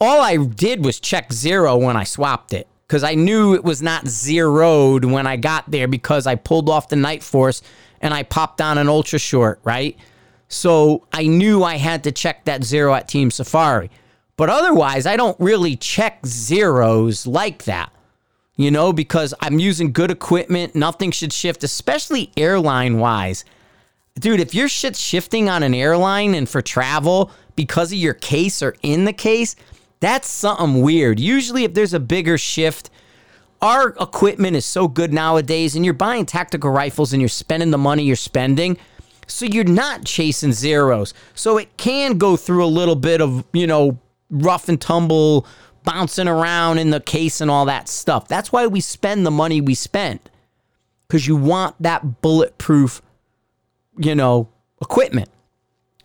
[0.00, 3.82] All I did was check zero when I swapped it because I knew it was
[3.82, 7.62] not zeroed when I got there because I pulled off the Nightforce
[8.00, 9.96] and I popped on an ultra short, right?
[10.48, 13.90] So I knew I had to check that zero at Team Safari.
[14.36, 17.92] But otherwise, I don't really check zeros like that,
[18.56, 20.74] you know, because I'm using good equipment.
[20.74, 23.44] Nothing should shift, especially airline wise.
[24.18, 28.62] Dude, if your shit's shifting on an airline and for travel because of your case
[28.62, 29.56] or in the case,
[29.98, 31.18] that's something weird.
[31.18, 32.88] Usually, if there's a bigger shift,
[33.60, 37.76] our equipment is so good nowadays, and you're buying tactical rifles and you're spending the
[37.76, 38.78] money you're spending.
[39.26, 41.14] So you're not chasing zeros.
[41.34, 43.98] So it can go through a little bit of, you know,
[44.30, 45.44] rough and tumble,
[45.82, 48.28] bouncing around in the case and all that stuff.
[48.28, 50.20] That's why we spend the money we spend.
[51.08, 53.02] Because you want that bulletproof,
[53.98, 54.48] you know,
[54.80, 55.28] equipment.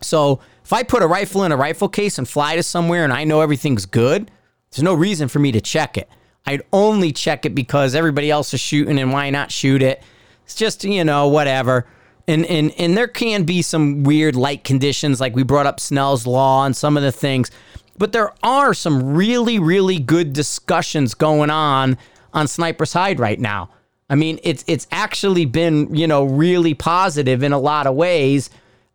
[0.02, 3.14] So if I put a rifle in a rifle case and fly to somewhere and
[3.14, 4.32] I know everything's good,
[4.72, 6.10] there's no reason for me to check it.
[6.46, 10.02] I'd only check it because everybody else is shooting and why not shoot it?
[10.46, 11.86] It's just, you know, whatever.
[12.28, 16.26] And, and, and there can be some weird light conditions, like we brought up Snell's
[16.26, 17.52] Law and some of the things.
[17.98, 21.98] But there are some really, really good discussions going on
[22.34, 23.70] on Sniper's Hide right now.
[24.10, 28.50] I mean, it's it's actually been you know really positive in a lot of ways.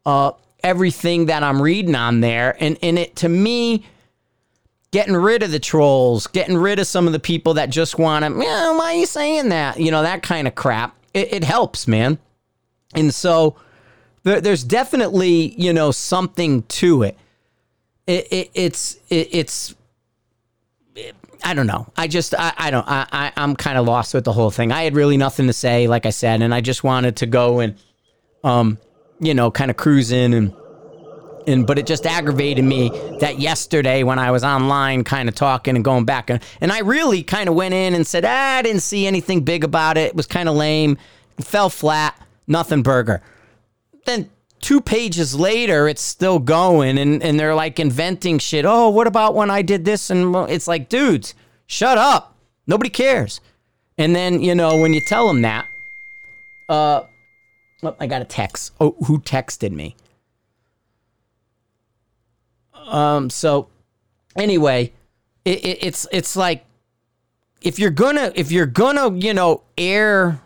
[0.05, 2.57] Uh, everything that I'm reading on there.
[2.59, 3.85] And, and it, to me,
[4.91, 8.25] getting rid of the trolls, getting rid of some of the people that just want
[8.25, 9.79] to, yeah, why are you saying that?
[9.79, 10.97] You know, that kind of crap.
[11.15, 12.19] It, it helps, man.
[12.95, 13.57] And so
[14.23, 17.17] there, there's definitely, you know, something to it.
[18.07, 19.75] it, it it's, it, it's,
[21.45, 21.93] I don't know.
[21.97, 24.73] I just, I, I don't, I, I, I'm kind of lost with the whole thing.
[24.73, 27.61] I had really nothing to say, like I said, and I just wanted to go
[27.61, 27.77] and,
[28.43, 28.79] um,
[29.21, 30.55] you know, kind of cruising and
[31.47, 35.77] and but it just aggravated me that yesterday when I was online kind of talking
[35.77, 38.63] and going back and, and I really kind of went in and said, ah, I
[38.63, 40.09] didn't see anything big about it.
[40.09, 40.99] It was kind of lame.
[41.41, 43.23] Fell flat, nothing burger.
[44.05, 44.29] Then
[44.61, 48.67] two pages later, it's still going and, and they're like inventing shit.
[48.67, 50.11] Oh, what about when I did this?
[50.11, 51.35] And it's like, dudes,
[51.67, 52.35] shut up.
[52.67, 53.41] Nobody cares.
[53.97, 55.67] And then, you know, when you tell them that,
[56.69, 57.05] uh,
[57.83, 58.73] Oh, I got a text.
[58.81, 59.97] Oh, who texted me?
[62.75, 63.31] Um.
[63.31, 63.69] So,
[64.37, 64.93] anyway,
[65.45, 66.65] it, it, it's it's like
[67.63, 70.41] if you're gonna if you're gonna you know air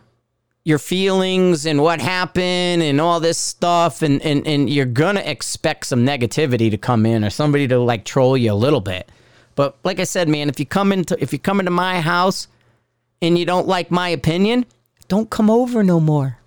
[0.65, 5.87] your feelings and what happened and all this stuff and, and and you're gonna expect
[5.87, 9.11] some negativity to come in or somebody to like troll you a little bit
[9.57, 12.47] but like i said man if you come into if you come into my house
[13.21, 14.65] and you don't like my opinion
[15.09, 16.39] don't come over no more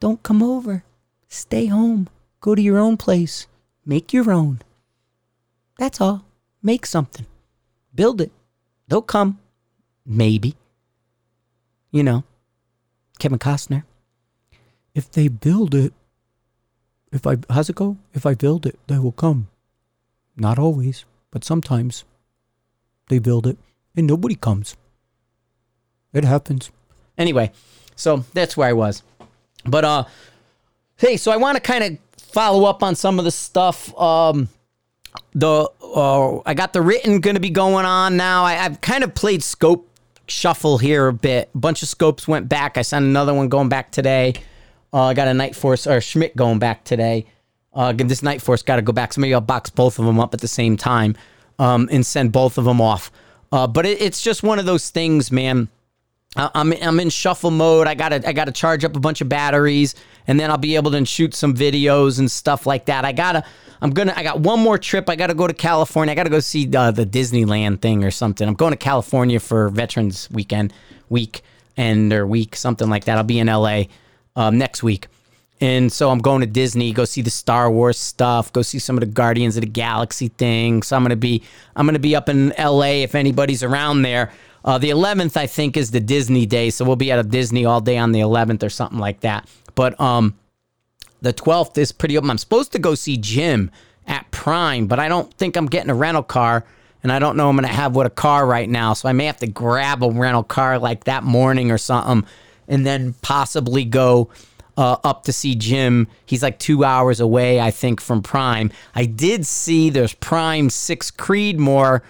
[0.00, 0.84] don't come over.
[1.28, 2.08] Stay home.
[2.40, 3.46] Go to your own place.
[3.84, 4.60] Make your own.
[5.78, 6.24] That's all.
[6.62, 7.26] Make something.
[7.94, 8.32] Build it.
[8.88, 9.38] They'll come.
[10.04, 10.54] Maybe.
[11.90, 12.24] You know,
[13.18, 13.84] Kevin Costner.
[14.94, 15.92] If they build it,
[17.12, 17.96] if I, how's it go?
[18.12, 19.48] If I build it, they will come.
[20.36, 22.04] Not always, but sometimes
[23.08, 23.58] they build it
[23.94, 24.76] and nobody comes.
[26.12, 26.70] It happens.
[27.16, 27.52] Anyway,
[27.94, 29.02] so that's where I was.
[29.68, 30.04] But uh,
[30.96, 33.96] hey, so I want to kind of follow up on some of the stuff.
[33.98, 34.48] Um,
[35.34, 38.44] the uh, I got the written going to be going on now.
[38.44, 39.88] I, I've kind of played scope
[40.28, 41.50] shuffle here a bit.
[41.54, 42.76] A bunch of scopes went back.
[42.76, 44.34] I sent another one going back today.
[44.92, 47.26] Uh, I got a Nightforce or Schmidt going back today.
[47.72, 49.12] Uh, this Nightforce got to go back.
[49.12, 51.16] So maybe I'll box both of them up at the same time
[51.58, 53.10] um, and send both of them off.
[53.52, 55.68] Uh, but it, it's just one of those things, man.
[56.36, 57.86] I'm I'm in shuffle mode.
[57.86, 59.94] I gotta I gotta charge up a bunch of batteries,
[60.26, 63.04] and then I'll be able to shoot some videos and stuff like that.
[63.04, 63.44] I gotta
[63.80, 65.08] I'm gonna I got one more trip.
[65.08, 66.12] I gotta go to California.
[66.12, 68.46] I gotta go see the, the Disneyland thing or something.
[68.46, 70.72] I'm going to California for Veterans Weekend
[71.08, 71.42] week
[71.76, 73.18] and or week something like that.
[73.18, 73.84] I'll be in LA
[74.34, 75.08] um, next week.
[75.58, 78.96] And so I'm going to Disney, go see the Star Wars stuff, go see some
[78.96, 80.82] of the Guardians of the Galaxy thing.
[80.82, 81.42] So I'm gonna be
[81.74, 84.32] I'm gonna be up in LA if anybody's around there.
[84.66, 87.64] Uh, the 11th, I think, is the Disney day, so we'll be at a Disney
[87.64, 89.48] all day on the 11th or something like that.
[89.76, 90.36] But um,
[91.22, 92.30] the 12th is pretty open.
[92.30, 93.70] I'm supposed to go see Jim
[94.08, 96.64] at Prime, but I don't think I'm getting a rental car,
[97.04, 99.12] and I don't know I'm going to have what a car right now, so I
[99.12, 102.28] may have to grab a rental car like that morning or something,
[102.66, 104.30] and then possibly go.
[104.78, 106.06] Uh, up to see Jim.
[106.26, 108.70] He's like two hours away, I think, from Prime.
[108.94, 112.02] I did see there's Prime 6 Creedmoor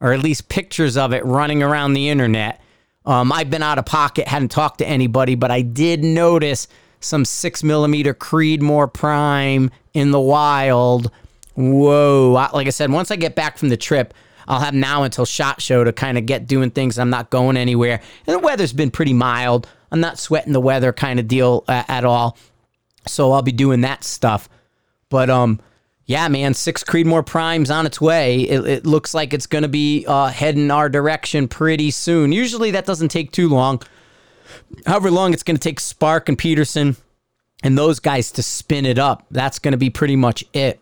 [0.00, 2.60] or at least pictures of it running around the internet.
[3.04, 6.68] Um, I've been out of pocket, hadn't talked to anybody, but I did notice
[7.00, 11.10] some six millimeter Creedmoor Prime in the wild.
[11.54, 12.32] Whoa!
[12.52, 14.14] Like I said, once I get back from the trip,
[14.46, 16.98] I'll have now until Shot Show to kind of get doing things.
[16.98, 19.68] I'm not going anywhere, and the weather's been pretty mild.
[19.90, 22.36] I'm not sweating the weather kind of deal uh, at all,
[23.06, 24.48] so I'll be doing that stuff.
[25.08, 25.60] But um,
[26.08, 28.40] yeah, man, six Creedmoor Primes on its way.
[28.40, 32.32] It, it looks like it's going to be uh, heading our direction pretty soon.
[32.32, 33.82] Usually that doesn't take too long.
[34.86, 36.96] However long it's going to take Spark and Peterson
[37.62, 40.80] and those guys to spin it up, that's going to be pretty much it.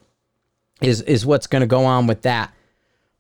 [0.81, 2.55] Is is what's going to go on with that.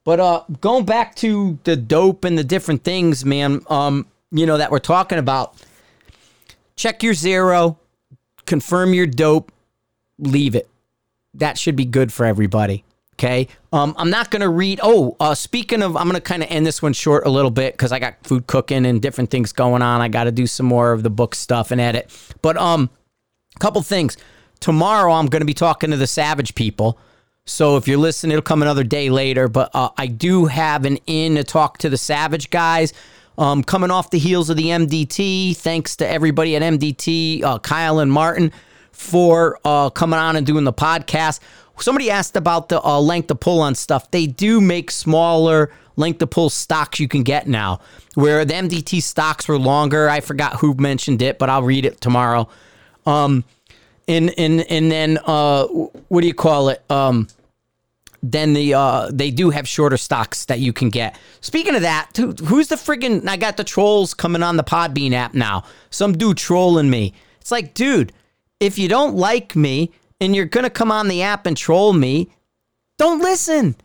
[0.04, 4.58] But uh, going back to the dope and the different things, man, um, you know
[4.58, 5.56] that we're talking about.
[6.76, 7.78] Check your zero,
[8.44, 9.50] confirm your dope,
[10.18, 10.68] leave it
[11.38, 12.84] that should be good for everybody.
[13.14, 13.48] Okay.
[13.72, 14.78] Um, I'm not going to read.
[14.82, 17.50] Oh, uh, speaking of, I'm going to kind of end this one short a little
[17.50, 20.02] bit because I got food cooking and different things going on.
[20.02, 22.10] I got to do some more of the book stuff and edit.
[22.42, 22.90] But um,
[23.54, 24.18] a couple things.
[24.60, 26.98] Tomorrow, I'm going to be talking to the Savage people.
[27.46, 29.48] So if you're listening, it'll come another day later.
[29.48, 32.92] But uh, I do have an in to talk to the Savage guys.
[33.38, 37.98] Um, coming off the heels of the MDT, thanks to everybody at MDT, uh, Kyle
[37.98, 38.52] and Martin
[38.96, 41.40] for uh, coming on and doing the podcast.
[41.78, 44.10] Somebody asked about the uh, length of pull on stuff.
[44.10, 47.80] They do make smaller length of pull stocks you can get now,
[48.14, 50.08] where the MDT stocks were longer.
[50.08, 52.48] I forgot who mentioned it, but I'll read it tomorrow.
[53.04, 53.44] Um,
[54.08, 56.82] and and and then uh, what do you call it?
[56.90, 57.28] Um,
[58.22, 61.18] then the uh, they do have shorter stocks that you can get.
[61.42, 65.34] Speaking of that, who's the friggin' I got the trolls coming on the Podbean app
[65.34, 65.64] now.
[65.90, 67.12] Some dude trolling me.
[67.40, 68.12] It's like, dude,
[68.60, 69.90] if you don't like me
[70.20, 72.30] and you're going to come on the app and troll me,
[72.98, 73.76] don't listen.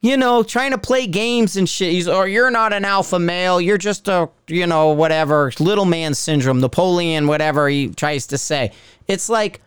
[0.00, 2.06] You know, trying to play games and shit.
[2.06, 3.60] or you're not an alpha male.
[3.60, 8.72] You're just a, you know, whatever, little man syndrome, Napoleon, whatever he tries to say.
[9.08, 9.60] It's like,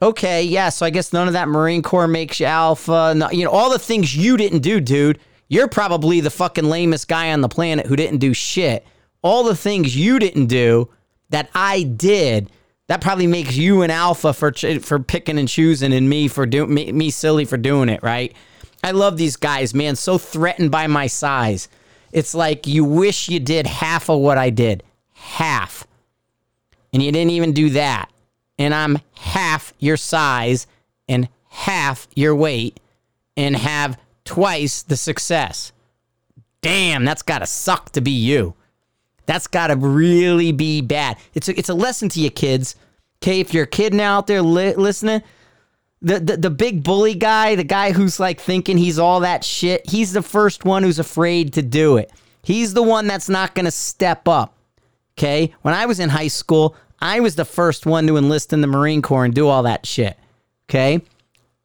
[0.00, 3.12] okay, yeah, so I guess none of that Marine Corps makes you alpha.
[3.14, 5.18] No, you know, all the things you didn't do, dude.
[5.48, 8.84] You're probably the fucking lamest guy on the planet who didn't do shit.
[9.22, 10.88] All the things you didn't do
[11.28, 12.50] that I did
[12.88, 16.72] that probably makes you an alpha for for picking and choosing, and me for doing
[16.72, 18.02] me, me silly for doing it.
[18.02, 18.34] Right?
[18.84, 19.96] I love these guys, man.
[19.96, 21.68] So threatened by my size.
[22.12, 25.86] It's like you wish you did half of what I did, half,
[26.92, 28.10] and you didn't even do that.
[28.58, 30.66] And I'm half your size
[31.08, 32.80] and half your weight,
[33.36, 35.72] and have twice the success.
[36.62, 38.54] Damn, that's gotta suck to be you.
[39.26, 41.18] That's got to really be bad.
[41.34, 42.76] It's a, it's a lesson to you kids.
[43.22, 45.22] Okay, if you're a kid now out there li- listening,
[46.02, 49.88] the, the the big bully guy, the guy who's like thinking he's all that shit,
[49.88, 52.12] he's the first one who's afraid to do it.
[52.42, 54.54] He's the one that's not going to step up.
[55.18, 55.52] Okay?
[55.62, 58.66] When I was in high school, I was the first one to enlist in the
[58.68, 60.16] Marine Corps and do all that shit.
[60.68, 61.00] Okay?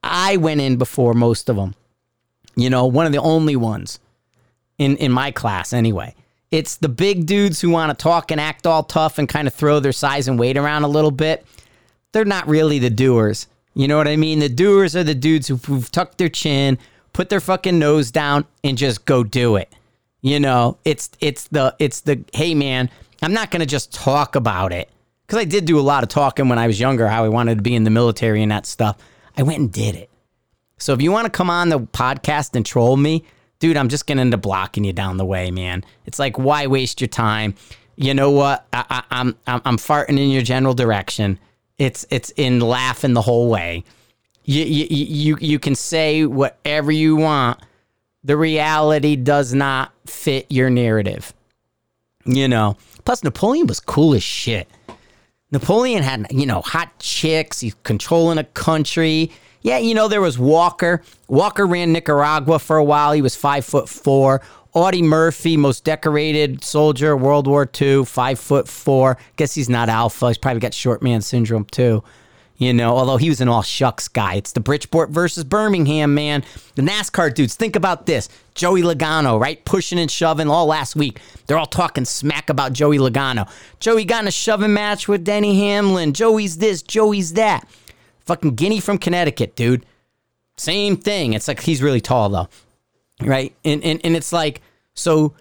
[0.02, 1.76] I went in before most of them.
[2.56, 4.00] You know, one of the only ones
[4.78, 6.16] in in my class anyway.
[6.52, 9.54] It's the big dudes who want to talk and act all tough and kind of
[9.54, 11.46] throw their size and weight around a little bit.
[12.12, 13.48] They're not really the doers.
[13.74, 14.40] You know what I mean?
[14.40, 16.78] The doers are the dudes who've, who've tucked their chin,
[17.14, 19.74] put their fucking nose down, and just go do it.
[20.22, 22.92] You know, it's it's the it's the hey man,
[23.24, 24.90] I'm not gonna just talk about it
[25.26, 27.56] because I did do a lot of talking when I was younger, how I wanted
[27.56, 28.98] to be in the military and that stuff.
[29.36, 30.10] I went and did it.
[30.78, 33.24] So if you want to come on the podcast and troll me,
[33.62, 35.86] dude, I'm just going to end up blocking you down the way, man.
[36.06, 37.56] It's like, why waste your time?
[37.96, 38.66] You know what?
[38.74, 41.40] I, am I'm, I'm farting in your general direction.
[41.78, 43.84] It's it's in laughing the whole way.
[44.44, 47.60] you, you, you, you can say whatever you want.
[48.24, 51.34] The reality does not fit your narrative.
[52.26, 54.68] You know, plus Napoleon was cool as shit.
[55.52, 57.60] Napoleon had, you know, hot chicks.
[57.60, 59.32] He's controlling a country.
[59.62, 61.02] Yeah, you know, there was Walker.
[61.28, 63.12] Walker ran Nicaragua for a while.
[63.12, 64.42] He was five foot four.
[64.74, 69.18] Audie Murphy, most decorated soldier, World War II, five foot four.
[69.36, 70.30] Guess he's not alpha.
[70.30, 72.04] He's probably got short man syndrome too.
[72.62, 74.36] You know, although he was an all shucks guy.
[74.36, 76.44] It's the Bridgeport versus Birmingham, man.
[76.76, 78.30] The NASCAR dudes, think about this.
[78.54, 79.66] Joey Logano, right?
[79.66, 81.20] Pushing and shoving all last week.
[81.48, 83.50] They're all talking smack about Joey Logano.
[83.80, 86.14] Joey got in a shoving match with Denny Hamlin.
[86.14, 87.68] Joey's this, Joey's that.
[88.26, 89.84] Fucking Guinea from Connecticut, dude.
[90.56, 91.34] Same thing.
[91.34, 92.48] It's like he's really tall, though
[93.24, 93.54] right?
[93.64, 94.62] And, and and it's like
[94.94, 95.34] so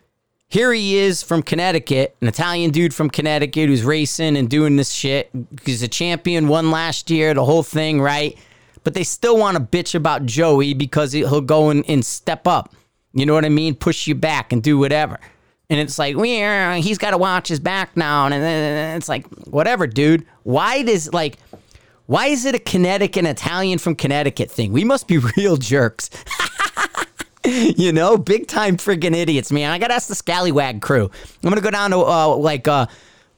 [0.51, 4.91] here he is from Connecticut, an Italian dude from Connecticut who's racing and doing this
[4.91, 5.31] shit.
[5.65, 8.37] He's a champion, won last year, the whole thing, right?
[8.83, 12.75] But they still want to bitch about Joey because he'll go and, and step up.
[13.15, 13.77] You know what I mean?
[13.77, 15.21] Push you back and do whatever.
[15.69, 18.27] And it's like, well, he's got to watch his back now.
[18.27, 20.27] And it's like, whatever, dude.
[20.43, 21.39] Why does, like,
[22.07, 24.73] why is it a Connecticut, Italian from Connecticut thing?
[24.73, 26.11] We must be real jerks.
[27.45, 29.71] you know, big time freaking idiots, man.
[29.71, 31.05] I got to ask the Scallywag crew.
[31.05, 32.87] I'm going to go down to uh, like uh,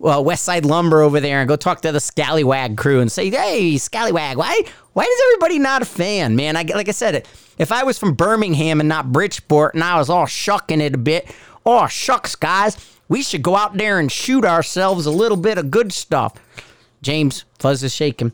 [0.02, 3.30] uh, West Side Lumber over there and go talk to the Scallywag crew and say,
[3.30, 6.56] hey, Scallywag, why, why is everybody not a fan, man?
[6.56, 7.28] I, like I said,
[7.58, 10.98] if I was from Birmingham and not Bridgeport and I was all shucking it a
[10.98, 11.32] bit,
[11.64, 12.76] oh, shucks, guys,
[13.08, 16.34] we should go out there and shoot ourselves a little bit of good stuff.
[17.02, 18.32] James, Fuzz is shaking.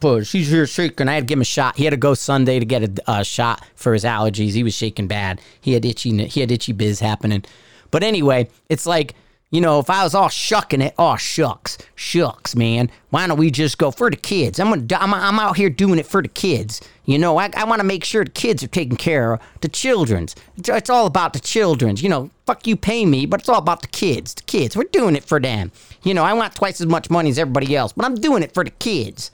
[0.00, 0.32] Push.
[0.32, 1.08] He's here shaking.
[1.08, 1.76] I had to give him a shot.
[1.76, 4.52] He had to go Sunday to get a, a shot for his allergies.
[4.52, 5.40] He was shaking bad.
[5.60, 6.26] He had itchy.
[6.26, 7.44] He had itchy biz happening.
[7.90, 9.14] But anyway, it's like
[9.52, 12.90] you know, if I was all shucking it, oh shucks, shucks, man.
[13.10, 14.58] Why don't we just go for the kids?
[14.58, 16.80] I'm gonna, I'm, I'm out here doing it for the kids.
[17.04, 19.40] You know, I, I want to make sure the kids are taken care of.
[19.60, 20.34] The children's.
[20.56, 22.02] It's, it's all about the children's.
[22.02, 24.32] You know, fuck you, pay me, but it's all about the kids.
[24.32, 24.74] The kids.
[24.74, 25.70] We're doing it for them.
[26.02, 28.54] You know, I want twice as much money as everybody else, but I'm doing it
[28.54, 29.30] for the kids.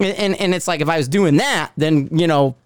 [0.00, 2.56] And, and, it's like if I was doing that, then you know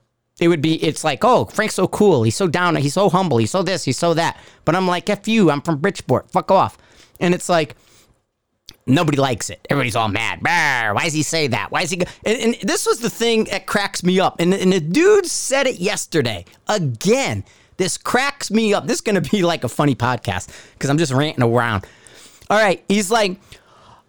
[0.41, 2.23] it would be it's like oh frank's so cool.
[2.23, 3.39] He's so down he's so humble.
[3.39, 4.39] He's so this he's so that.
[4.65, 5.51] But i'm like f you.
[5.51, 6.31] I'm from bridgeport.
[6.31, 6.79] Fuck off.
[7.21, 7.77] And it's like
[8.87, 9.67] nobody likes it.
[9.69, 10.41] Everybody's all mad.
[10.43, 11.71] Why does he say that?
[11.71, 12.11] Why is he go-?
[12.25, 14.41] And, and, this was the thing that cracks me up.
[14.41, 16.45] And, and the dude said it yesterday.
[16.69, 17.45] Again
[17.77, 18.87] this cracks me up.
[18.87, 21.87] This is gonna be like a funny podcast because i'm just ranting around.
[22.51, 23.41] All right he's like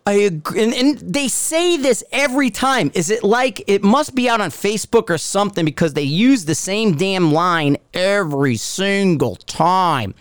[0.07, 0.63] I agree.
[0.63, 2.91] And, and, they say this every time.
[2.93, 6.53] Is it like it must be out on Facebook or something because they use the
[6.53, 10.13] same damn line every single time?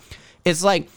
[0.45, 0.89] It's like,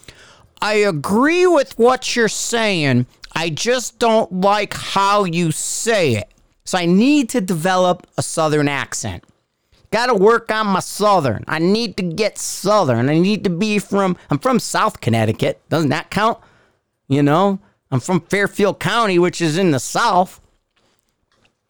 [0.62, 3.06] I agree with what you're saying.
[3.34, 6.30] I just don't like how you say it.
[6.64, 9.22] So I need to develop a Southern accent.
[9.90, 11.44] Got to work on my Southern.
[11.46, 13.08] I need to get Southern.
[13.08, 15.60] I need to be from, I'm from South Connecticut.
[15.68, 16.38] Doesn't that count?
[17.08, 17.58] You know?
[17.90, 20.40] I'm from Fairfield County, which is in the South.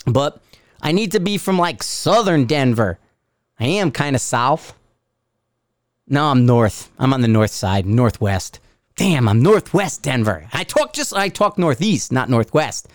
[0.06, 0.40] But
[0.80, 2.98] I need to be from like southern Denver.
[3.60, 4.74] I am kind of south.
[6.08, 6.90] No, I'm north.
[6.98, 8.60] I'm on the north side, northwest.
[8.96, 10.48] Damn, I'm northwest Denver.
[10.52, 12.88] I talk just I talk northeast, not northwest.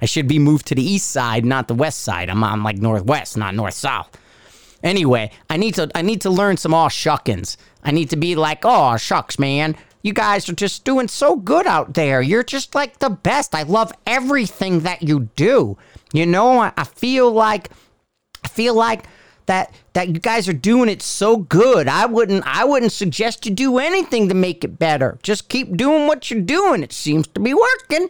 [0.00, 2.28] I should be moved to the east side, not the west side.
[2.28, 4.18] I'm, I'm like northwest, not north south.
[4.82, 7.56] Anyway, I need to I need to learn some all shuckins.
[7.82, 9.76] I need to be like, oh shucks, man.
[10.04, 12.20] You guys are just doing so good out there.
[12.20, 13.54] You're just like the best.
[13.54, 15.78] I love everything that you do.
[16.12, 17.70] You know, I feel like
[18.44, 19.06] I feel like
[19.46, 21.88] that that you guys are doing it so good.
[21.88, 25.18] I wouldn't I wouldn't suggest you do anything to make it better.
[25.22, 26.82] Just keep doing what you're doing.
[26.82, 28.08] It seems to be working.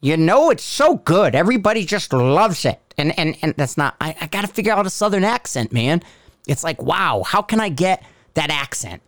[0.00, 1.34] You know, it's so good.
[1.34, 2.80] Everybody just loves it.
[2.96, 6.00] And and and that's not I, I gotta figure out a southern accent, man.
[6.46, 8.04] It's like, wow, how can I get
[8.34, 9.02] that accent?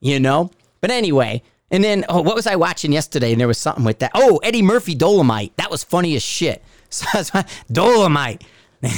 [0.00, 0.50] You know?
[0.80, 1.42] But anyway,
[1.72, 3.32] and then, oh, what was I watching yesterday?
[3.32, 4.10] And there was something with that.
[4.14, 5.56] Oh, Eddie Murphy Dolomite.
[5.56, 6.62] That was funny as shit.
[6.92, 7.06] So
[7.72, 8.44] Dolomite
[8.82, 8.90] on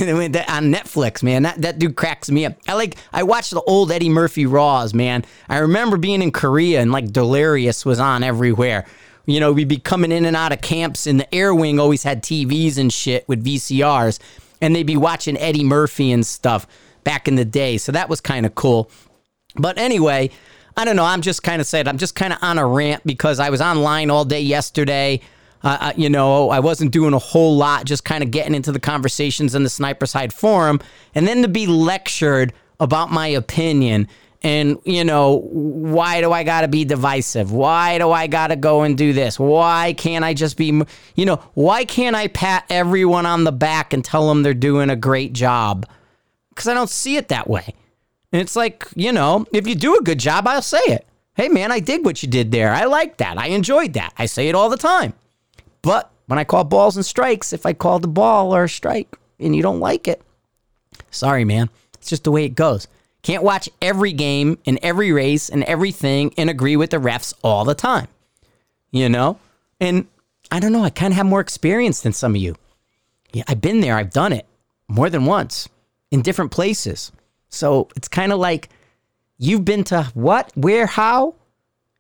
[0.72, 1.44] Netflix, man.
[1.44, 2.54] That that dude cracks me up.
[2.66, 2.96] I like.
[3.12, 5.24] I watched the old Eddie Murphy Raws, man.
[5.48, 8.84] I remember being in Korea and like Delirious was on everywhere.
[9.26, 12.02] You know, we'd be coming in and out of camps, and the air wing always
[12.02, 14.18] had TVs and shit with VCRs,
[14.60, 16.66] and they'd be watching Eddie Murphy and stuff
[17.04, 17.78] back in the day.
[17.78, 18.90] So that was kind of cool.
[19.54, 20.30] But anyway,
[20.76, 21.04] I don't know.
[21.04, 23.60] I'm just kind of saying, I'm just kind of on a rant because I was
[23.60, 25.20] online all day yesterday.
[25.62, 28.72] Uh, uh, you know, I wasn't doing a whole lot, just kind of getting into
[28.72, 30.80] the conversations in the Sniper's Hide forum.
[31.14, 34.08] And then to be lectured about my opinion
[34.44, 38.96] and you know why do i gotta be divisive why do i gotta go and
[38.96, 40.82] do this why can't i just be
[41.16, 44.90] you know why can't i pat everyone on the back and tell them they're doing
[44.90, 45.86] a great job
[46.50, 47.74] because i don't see it that way
[48.34, 51.06] and it's like you know if you do a good job i'll say it
[51.36, 54.26] hey man i did what you did there i like that i enjoyed that i
[54.26, 55.14] say it all the time
[55.80, 59.56] but when i call balls and strikes if i call the ball or strike and
[59.56, 60.20] you don't like it
[61.10, 62.86] sorry man it's just the way it goes
[63.24, 67.64] can't watch every game and every race and everything and agree with the refs all
[67.64, 68.06] the time.
[68.90, 69.38] You know?
[69.80, 70.06] And
[70.52, 72.54] I don't know, I kind of have more experience than some of you.
[73.32, 74.46] Yeah, I've been there, I've done it
[74.88, 75.70] more than once
[76.10, 77.10] in different places.
[77.54, 78.68] So it's kind of like
[79.38, 81.34] you've been to what, where, how?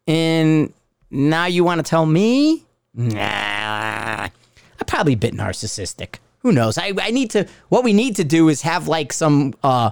[0.06, 0.72] And
[1.10, 2.64] now you want to tell me?
[2.94, 6.16] Nah, I'm probably a bit narcissistic.
[6.40, 6.76] Who knows?
[6.76, 9.90] I, I need to, what we need to do is have like some, uh,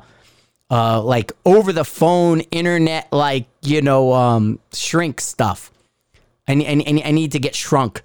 [0.71, 5.71] uh, like over the phone internet, like you know, um, shrink stuff.
[6.49, 8.03] I need, I, I need to get shrunk,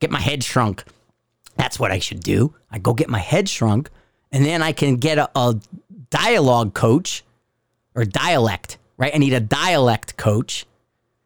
[0.00, 0.84] get my head shrunk.
[1.56, 2.54] That's what I should do.
[2.70, 3.90] I go get my head shrunk,
[4.32, 5.60] and then I can get a, a
[6.16, 7.24] dialogue coach
[7.94, 8.78] or dialect.
[8.96, 9.14] Right?
[9.14, 10.66] I need a dialect coach.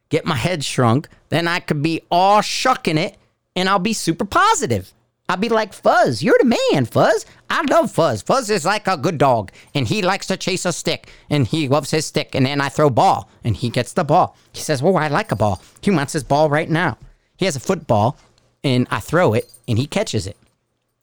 [0.08, 3.16] Get my head shrunk, then I could be all shucking it,
[3.54, 4.92] and I'll be super positive.
[5.28, 7.24] I'll be like, Fuzz, you're the man, Fuzz.
[7.48, 8.20] I love Fuzz.
[8.20, 11.68] Fuzz is like a good dog, and he likes to chase a stick, and he
[11.68, 12.34] loves his stick.
[12.34, 14.36] And then I throw ball, and he gets the ball.
[14.52, 16.98] He says, "Oh, I like a ball." He wants his ball right now.
[17.36, 18.18] He has a football,
[18.64, 20.36] and I throw it, and he catches it.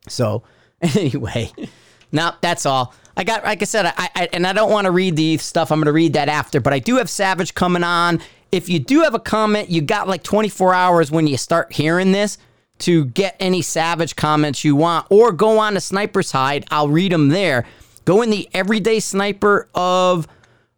[0.09, 0.43] So
[0.81, 1.53] anyway,
[2.11, 2.93] now that's all.
[3.18, 5.72] I got, like I said, I, I and I don't want to read the stuff.
[5.72, 8.22] I'm going to read that after, but I do have Savage coming on.
[8.51, 12.11] If you do have a comment, you got like 24 hours when you start hearing
[12.11, 12.38] this
[12.80, 16.65] to get any savage comments you want or go on to Sniper's Hide.
[16.70, 17.65] I'll read them there.
[18.05, 20.28] Go in the Everyday Sniper of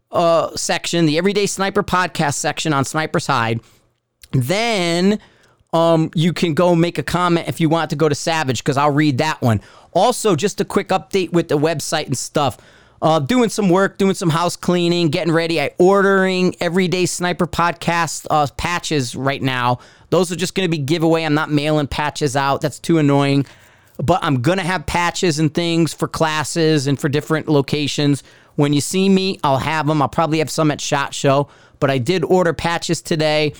[0.09, 3.59] uh, section, the Everyday Sniper podcast section on Sniper's Hide.
[4.31, 5.19] Then
[5.73, 8.77] um, you can go make a comment if you want to go to Savage because
[8.77, 9.61] I'll read that one.
[9.93, 12.57] Also, just a quick update with the website and stuff.
[13.01, 15.61] Uh, doing some work, doing some house cleaning, getting ready.
[15.61, 19.79] I ordering everyday sniper podcast uh, patches right now.
[20.09, 21.23] Those are just going to be giveaway.
[21.23, 22.59] I'm not mailing patches out.
[22.61, 23.45] That's too annoying.
[23.97, 28.23] But I'm to have patches and things for classes and for different locations.
[28.55, 30.01] When you see me, I'll have them.
[30.01, 31.47] I'll probably have some at SHOT Show.
[31.79, 33.53] But I did order patches today.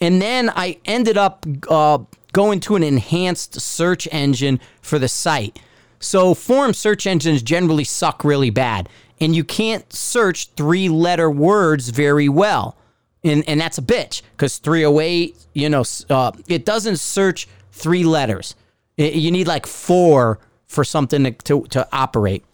[0.00, 1.98] And then I ended up uh,
[2.32, 5.58] going to an enhanced search engine for the site.
[6.00, 8.88] So forum search engines generally suck really bad,
[9.20, 12.76] and you can't search three letter words very well.
[13.22, 18.54] And, and that's a bitch because 308, you know, uh, it doesn't search three letters.
[18.98, 22.44] It, you need like four for something to, to, to operate.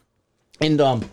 [0.61, 1.11] And um,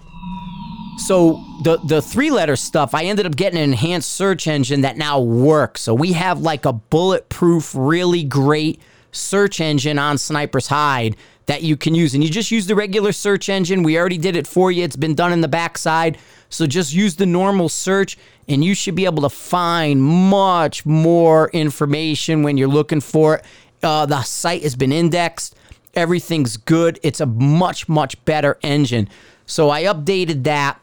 [0.98, 4.98] so the the three letter stuff, I ended up getting an enhanced search engine that
[4.98, 5.82] now works.
[5.82, 8.82] So we have like a bulletproof, really great
[9.12, 12.14] search engine on Sniper's Hide that you can use.
[12.14, 13.84] And you just use the regular search engine.
[13.84, 16.18] We already did it for you, it's been done in the backside.
[16.50, 18.18] So just use the normal search,
[18.48, 23.46] and you should be able to find much more information when you're looking for it.
[23.84, 25.56] Uh, the site has been indexed,
[25.94, 27.00] everything's good.
[27.04, 29.10] It's a much, much better engine.
[29.46, 30.80] So I updated that.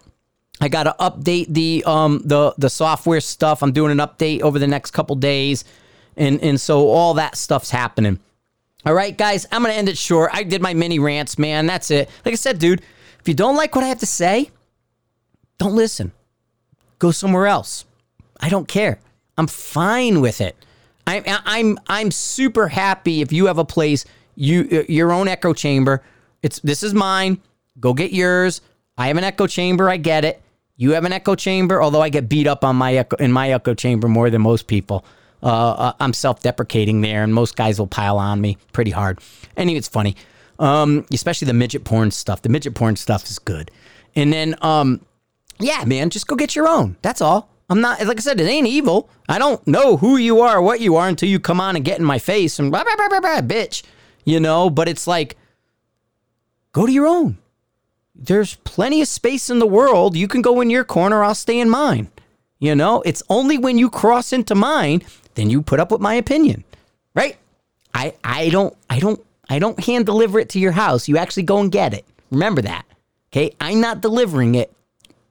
[0.65, 3.63] I got to update the um the the software stuff.
[3.63, 5.63] I'm doing an update over the next couple days,
[6.17, 8.19] and and so all that stuff's happening.
[8.87, 10.31] All right, guys, I'm to end it short.
[10.33, 11.67] I did my mini rants, man.
[11.67, 12.09] That's it.
[12.25, 12.81] Like I said, dude,
[13.21, 14.51] if you don't like what I have to say,
[15.59, 16.13] don't listen.
[16.99, 17.85] Go somewhere else.
[18.41, 18.99] I don't care.
[19.37, 20.57] I'm fine with it.
[21.07, 26.03] I'm I'm I'm super happy if you have a place you your own echo chamber.
[26.43, 27.43] It's this is mine.
[27.79, 28.63] Go get yours.
[28.97, 29.91] I have an echo chamber.
[29.91, 30.41] I get it.
[30.77, 31.83] You have an echo chamber.
[31.83, 34.67] Although I get beat up on my echo in my echo chamber more than most
[34.67, 35.05] people.
[35.43, 39.19] Uh, I'm self-deprecating there, and most guys will pile on me pretty hard.
[39.59, 40.17] Anyway, it's funny,
[40.59, 42.41] um, especially the midget porn stuff.
[42.41, 43.71] The midget porn stuff is good.
[44.17, 45.03] And then, um,
[45.61, 46.97] yeah, man, just go get your own.
[47.03, 47.51] That's all.
[47.69, 49.11] I'm not like I said, it ain't evil.
[49.29, 51.99] I don't know who you are, what you are, until you come on and get
[51.99, 53.83] in my face and blah blah blah blah, blah bitch.
[54.25, 55.37] You know, but it's like,
[56.73, 57.37] go to your own.
[58.15, 60.17] There's plenty of space in the world.
[60.17, 61.25] You can go in your corner.
[61.25, 62.11] I'll stay in mine.
[62.61, 65.03] You know, it's only when you cross into mine
[65.35, 66.65] then you put up with my opinion,
[67.15, 67.37] right?
[67.93, 71.09] I I don't I don't I don't hand deliver it to your house.
[71.09, 72.05] You actually go and get it.
[72.31, 72.85] Remember that.
[73.33, 73.55] Okay?
[73.61, 74.73] I'm not delivering it.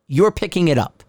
[0.08, 1.04] You're picking it up.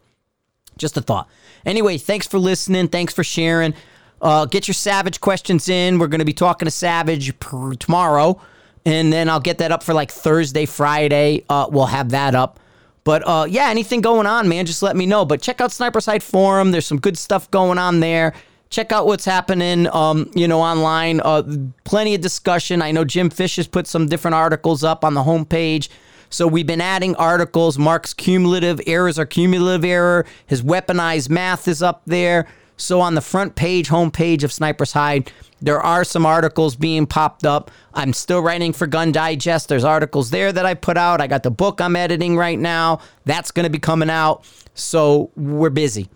[0.78, 1.28] Just a thought.
[1.66, 2.88] Anyway, thanks for listening.
[2.88, 3.74] Thanks for sharing.
[4.20, 5.98] Uh, get your Savage questions in.
[5.98, 7.32] We're going to be talking to Savage
[7.78, 8.40] tomorrow,
[8.84, 11.44] and then I'll get that up for like Thursday, Friday.
[11.48, 12.60] Uh, we'll have that up.
[13.04, 15.24] But uh, yeah, anything going on, man, just let me know.
[15.24, 16.70] But check out Sniper's Hide Forum.
[16.70, 18.34] There's some good stuff going on there.
[18.70, 21.20] Check out what's happening, um, you know, online.
[21.20, 21.42] Uh,
[21.84, 22.82] plenty of discussion.
[22.82, 25.88] I know Jim Fish has put some different articles up on the homepage.
[26.30, 27.78] So we've been adding articles.
[27.78, 30.26] Mark's cumulative errors are cumulative error.
[30.46, 32.48] His weaponized math is up there.
[32.76, 37.46] So on the front page, homepage of Sniper's Hide, there are some articles being popped
[37.46, 37.70] up.
[37.94, 39.68] I'm still writing for Gun Digest.
[39.68, 41.20] There's articles there that I put out.
[41.20, 43.00] I got the book I'm editing right now.
[43.24, 44.44] That's going to be coming out.
[44.74, 46.08] So we're busy.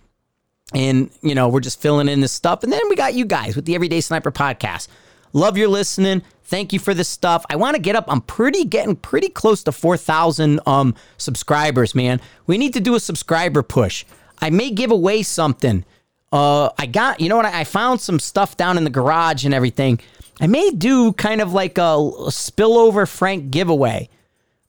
[0.74, 2.62] And, you know, we're just filling in this stuff.
[2.62, 4.88] And then we got you guys with the Everyday Sniper podcast.
[5.32, 6.22] Love your listening.
[6.44, 7.44] Thank you for this stuff.
[7.50, 8.04] I want to get up.
[8.08, 12.20] I'm pretty getting pretty close to 4,000 um subscribers, man.
[12.46, 14.04] We need to do a subscriber push.
[14.40, 15.84] I may give away something.
[16.32, 17.46] Uh, I got, you know what?
[17.46, 20.00] I found some stuff down in the garage and everything.
[20.40, 24.08] I may do kind of like a, a spillover Frank giveaway.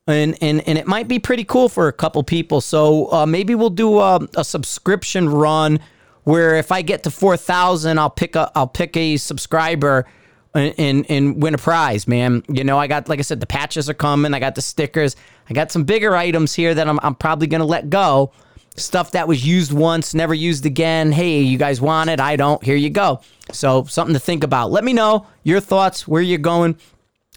[0.08, 2.62] And, and, and it might be pretty cool for a couple people.
[2.62, 5.80] So uh, maybe we'll do a, a subscription run
[6.24, 10.08] where if I get to 4,000, I'll pick a, I'll pick a subscriber
[10.56, 12.44] and, and, and win a prize, man.
[12.48, 14.34] You know, I got, like I said, the patches are coming.
[14.34, 15.16] I got the stickers.
[15.50, 18.32] I got some bigger items here that I'm, I'm probably going to let go
[18.80, 21.12] stuff that was used once, never used again.
[21.12, 22.20] Hey, you guys want it?
[22.20, 22.64] I don't.
[22.64, 23.22] Here you go.
[23.52, 24.72] So, something to think about.
[24.72, 26.78] Let me know your thoughts, where you're going.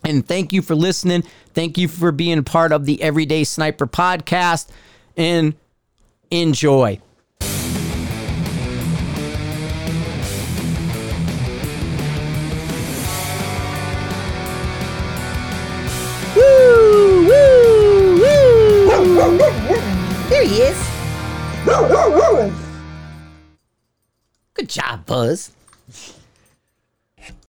[0.04, 1.22] And thank you for listening.
[1.54, 4.68] Thank you for being part of the Everyday Sniper podcast.
[5.16, 5.54] And
[6.30, 7.00] enjoy.
[16.34, 17.26] Woo!
[17.26, 18.16] Woo!
[18.18, 19.78] Woo!
[20.28, 20.91] There he is.
[24.54, 25.52] Good job, Buzz.